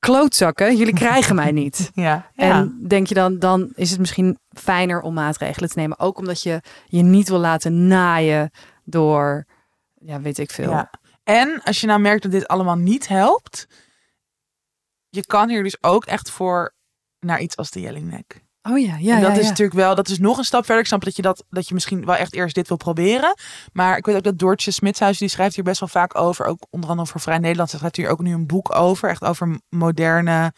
Klootzakken, 0.00 0.76
jullie 0.76 0.94
krijgen 0.94 1.34
mij 1.34 1.52
niet. 1.52 1.90
Ja. 1.94 2.30
ja. 2.34 2.50
En 2.50 2.84
denk 2.88 3.06
je 3.06 3.14
dan, 3.14 3.38
dan 3.38 3.72
is 3.74 3.90
het 3.90 3.98
misschien 3.98 4.38
fijner 4.48 5.00
om 5.00 5.14
maatregelen 5.14 5.68
te 5.68 5.78
nemen. 5.78 5.98
Ook 5.98 6.18
omdat 6.18 6.42
je 6.42 6.60
je 6.86 7.02
niet 7.02 7.28
wil 7.28 7.38
laten 7.38 7.86
naaien 7.86 8.50
door, 8.84 9.46
ja, 9.94 10.20
weet 10.20 10.38
ik 10.38 10.50
veel. 10.50 10.70
Ja. 10.70 10.90
En 11.24 11.62
als 11.64 11.80
je 11.80 11.86
nou 11.86 12.00
merkt 12.00 12.22
dat 12.22 12.32
dit 12.32 12.48
allemaal 12.48 12.76
niet 12.76 13.08
helpt, 13.08 13.66
je 15.08 15.26
kan 15.26 15.48
hier 15.48 15.62
dus 15.62 15.82
ook 15.82 16.04
echt 16.04 16.30
voor 16.30 16.74
naar 17.18 17.40
iets 17.40 17.56
als 17.56 17.70
de 17.70 17.80
Jellingnek. 17.80 18.44
Oh 18.62 18.78
ja, 18.78 18.96
ja, 18.96 19.16
en 19.16 19.22
dat 19.22 19.30
ja, 19.30 19.36
is 19.36 19.42
ja. 19.42 19.48
natuurlijk 19.48 19.78
wel, 19.78 19.94
dat 19.94 20.08
is 20.08 20.18
nog 20.18 20.38
een 20.38 20.44
stap 20.44 20.64
verder. 20.64 20.82
Ik 20.82 20.88
snap 20.88 21.04
dat 21.04 21.16
je 21.16 21.22
dat, 21.22 21.44
dat 21.50 21.68
je 21.68 21.74
misschien 21.74 22.04
wel 22.04 22.14
echt 22.14 22.34
eerst 22.34 22.54
dit 22.54 22.68
wil 22.68 22.76
proberen. 22.76 23.34
Maar 23.72 23.96
ik 23.96 24.06
weet 24.06 24.16
ook 24.16 24.22
dat 24.22 24.38
Doortje 24.38 24.70
Smitshuis, 24.70 25.18
die 25.18 25.28
schrijft 25.28 25.54
hier 25.54 25.64
best 25.64 25.80
wel 25.80 25.88
vaak 25.88 26.18
over. 26.18 26.46
Ook 26.46 26.66
onder 26.70 26.90
andere 26.90 27.08
voor 27.08 27.20
Vrij 27.20 27.38
Nederland. 27.38 27.70
Ze 27.70 27.76
schrijft 27.76 27.96
hier 27.96 28.08
ook 28.08 28.20
nu 28.20 28.32
een 28.32 28.46
boek 28.46 28.74
over. 28.74 29.08
Echt 29.08 29.24
over 29.24 29.60
moderne 29.68 30.52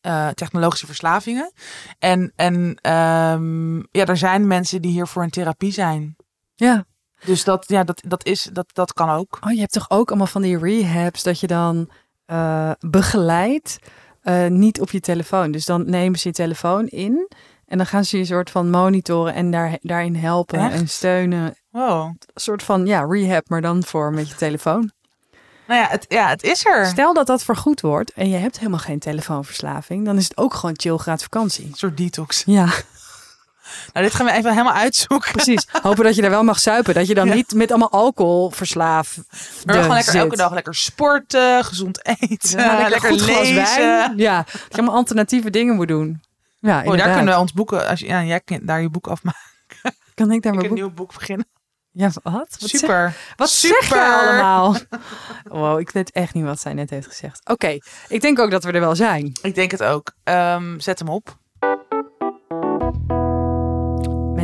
eh, 0.00 0.28
technologische 0.28 0.86
verslavingen. 0.86 1.52
En, 1.98 2.32
en 2.36 2.78
ehm, 2.80 3.76
ja, 3.76 4.04
er 4.04 4.16
zijn 4.16 4.46
mensen 4.46 4.82
die 4.82 4.92
hier 4.92 5.06
voor 5.06 5.22
een 5.22 5.30
therapie 5.30 5.72
zijn. 5.72 6.16
Ja. 6.54 6.84
Dus 7.24 7.44
dat, 7.44 7.64
ja, 7.68 7.84
dat, 7.84 8.02
dat, 8.06 8.24
is, 8.24 8.48
dat, 8.52 8.66
dat 8.72 8.92
kan 8.92 9.10
ook. 9.10 9.38
Oh, 9.40 9.52
je 9.52 9.60
hebt 9.60 9.72
toch 9.72 9.90
ook 9.90 10.08
allemaal 10.08 10.26
van 10.26 10.42
die 10.42 10.58
rehabs 10.58 11.22
dat 11.22 11.40
je 11.40 11.46
dan 11.46 11.90
eh 12.26 12.70
begeleidt, 12.78 13.78
eh, 14.28 14.46
niet 14.46 14.80
op 14.80 14.90
je 14.90 15.00
telefoon. 15.00 15.50
Dus 15.50 15.64
dan 15.64 15.90
nemen 15.90 16.18
ze 16.18 16.28
je 16.28 16.34
telefoon 16.34 16.86
in 16.86 17.28
en 17.66 17.76
dan 17.76 17.86
gaan 17.86 18.04
ze 18.04 18.16
je 18.16 18.22
een 18.22 18.28
soort 18.28 18.50
van 18.50 18.70
monitoren 18.70 19.34
en 19.34 19.50
daar, 19.50 19.78
daarin 19.80 20.16
helpen 20.16 20.58
Echt? 20.58 20.72
en 20.72 20.88
steunen. 20.88 21.56
Wow. 21.70 22.04
Een 22.04 22.18
soort 22.34 22.62
van, 22.62 22.86
ja, 22.86 23.06
rehab, 23.08 23.48
maar 23.48 23.60
dan 23.60 23.84
voor 23.84 24.12
met 24.12 24.28
je 24.28 24.34
telefoon. 24.34 24.90
Nou 25.66 25.80
ja, 25.80 25.86
het, 25.88 26.04
ja, 26.08 26.28
het 26.28 26.42
is 26.42 26.66
er. 26.66 26.86
Stel 26.86 27.14
dat 27.14 27.26
dat 27.26 27.44
vergoed 27.44 27.80
wordt 27.80 28.12
en 28.12 28.28
je 28.28 28.36
hebt 28.36 28.58
helemaal 28.58 28.78
geen 28.78 28.98
telefoonverslaving, 28.98 30.04
dan 30.04 30.16
is 30.16 30.24
het 30.24 30.36
ook 30.36 30.54
gewoon 30.54 30.74
chill 30.78 30.96
gratis 30.96 31.22
vakantie. 31.22 31.66
Een 31.66 31.74
soort 31.74 31.96
detox. 31.96 32.42
Ja, 32.46 32.68
Nou, 33.92 34.06
dit 34.06 34.14
gaan 34.14 34.26
we 34.26 34.32
even 34.32 34.50
helemaal 34.50 34.72
uitzoeken. 34.72 35.32
precies. 35.32 35.66
Hopen 35.82 36.04
dat 36.04 36.14
je 36.14 36.22
er 36.22 36.30
wel 36.30 36.42
mag 36.44 36.58
suipen. 36.60 36.94
Dat 36.94 37.06
je 37.06 37.14
dan 37.14 37.26
Ja. 37.26 37.34
niet 37.34 37.54
met 37.54 37.70
allemaal 37.70 37.90
alcohol 37.90 38.50
verslaafd 38.50 39.16
Maar 39.64 39.76
we 39.76 39.82
gaan 39.82 39.90
lekker 39.94 40.12
zit. 40.12 40.20
elke 40.22 40.36
dag 40.36 40.52
lekker 40.52 40.74
sporten, 40.74 41.64
gezond 41.64 42.06
eten, 42.06 42.58
Ja, 42.60 42.66
lekker, 42.72 42.90
lekker, 42.90 43.10
goed 43.10 43.20
glas 43.22 43.38
lezen. 43.38 43.54
wijn. 43.76 44.16
Ja, 44.16 44.36
dat 44.42 44.52
je 44.68 44.76
allemaal 44.76 44.94
alternatieve 44.94 45.50
dingen 45.50 45.74
moet 45.74 45.88
doen. 45.88 46.20
Ja, 46.60 46.82
Oh, 46.84 46.96
daar 46.96 47.14
kunnen 47.16 47.34
we 47.34 47.40
ons 47.40 47.52
boeken, 47.52 47.86
als 47.88 48.00
je, 48.00 48.06
ja, 48.06 48.22
jij 48.22 48.40
kunt 48.40 48.66
daar 48.66 48.80
je 48.80 48.88
boek 48.90 49.06
afmaken. 49.06 49.38
Kan 50.14 50.32
ik 50.32 50.42
daar 50.42 50.52
Ik 50.52 50.58
mijn 50.58 50.58
een 50.58 50.68
boek... 50.68 50.78
nieuw 50.78 50.90
boek 50.90 51.14
beginnen. 51.14 51.46
Ja, 51.90 52.10
wat? 52.22 52.32
Wat 52.32 52.70
Zeg, 52.70 52.80
Super. 52.80 53.14
wat 53.36 53.48
Super. 53.50 53.78
zeg 53.80 53.88
je 53.88 54.14
allemaal? 54.26 54.76
Wow, 55.44 55.80
ik 55.80 55.90
weet 55.90 56.10
echt 56.12 56.34
niet 56.34 56.44
wat 56.44 56.60
zij 56.60 56.72
net 56.72 56.90
heeft 56.90 57.06
gezegd. 57.06 57.40
Oké, 57.50 57.78
ik 58.08 58.20
denk 58.20 58.38
ook 58.38 58.50
dat 58.50 58.64
we 58.64 58.72
er 58.72 58.80
wel 58.80 58.96
zijn. 58.96 59.32
Ik 59.42 59.54
denk 59.54 59.70
het 59.70 59.82
ook. 59.82 60.12
Ehm, 60.24 60.78
zet 60.78 60.98
hem 60.98 61.08
op. 61.08 61.36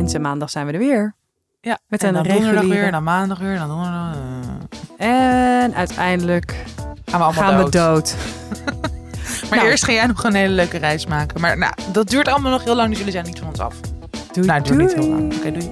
Mensen, 0.01 0.21
maandag 0.21 0.49
zijn 0.49 0.65
we 0.65 0.71
er 0.71 0.79
weer. 0.79 1.15
Ja. 1.61 1.79
Met 1.87 2.01
en 2.03 2.07
een 2.07 2.13
dan 2.13 2.23
donderdag 2.23 2.51
reguliere- 2.53 2.81
weer, 2.81 2.91
dan 2.91 3.03
maandag 3.03 3.39
weer, 3.39 3.57
dan 3.57 3.67
donderdag. 3.67 4.15
eh, 4.97 5.63
En 5.63 5.75
uiteindelijk 5.75 6.55
gaan 7.05 7.19
we 7.19 7.25
allemaal 7.25 7.31
gaan 7.43 7.57
dood. 7.57 7.65
we 7.65 7.77
dood. 7.79 8.15
Maar 9.49 9.57
Nou. 9.59 9.69
eerst 9.71 9.83
ga 9.85 9.91
jij 9.91 10.05
nog 10.05 10.23
een 10.23 10.33
hele 10.35 10.53
leuke 10.53 10.77
reis 10.77 11.05
maken. 11.05 11.41
Maar 11.41 11.57
nou, 11.57 11.73
dat 11.91 12.07
duurt 12.09 12.27
allemaal 12.27 12.51
nog 12.51 12.63
heel 12.63 12.75
lang, 12.75 12.89
dus 12.89 12.97
jullie 12.97 13.13
zijn 13.13 13.25
niet 13.25 13.39
van 13.39 13.47
ons 13.47 13.59
af. 13.59 13.75
Doei, 14.31 14.47
nou, 14.47 14.59
het 14.59 14.67
duurt 14.67 14.79
niet 14.79 14.93
heel 14.93 15.07
lang. 15.09 15.33
Oké, 15.37 15.51
doei. 15.51 15.71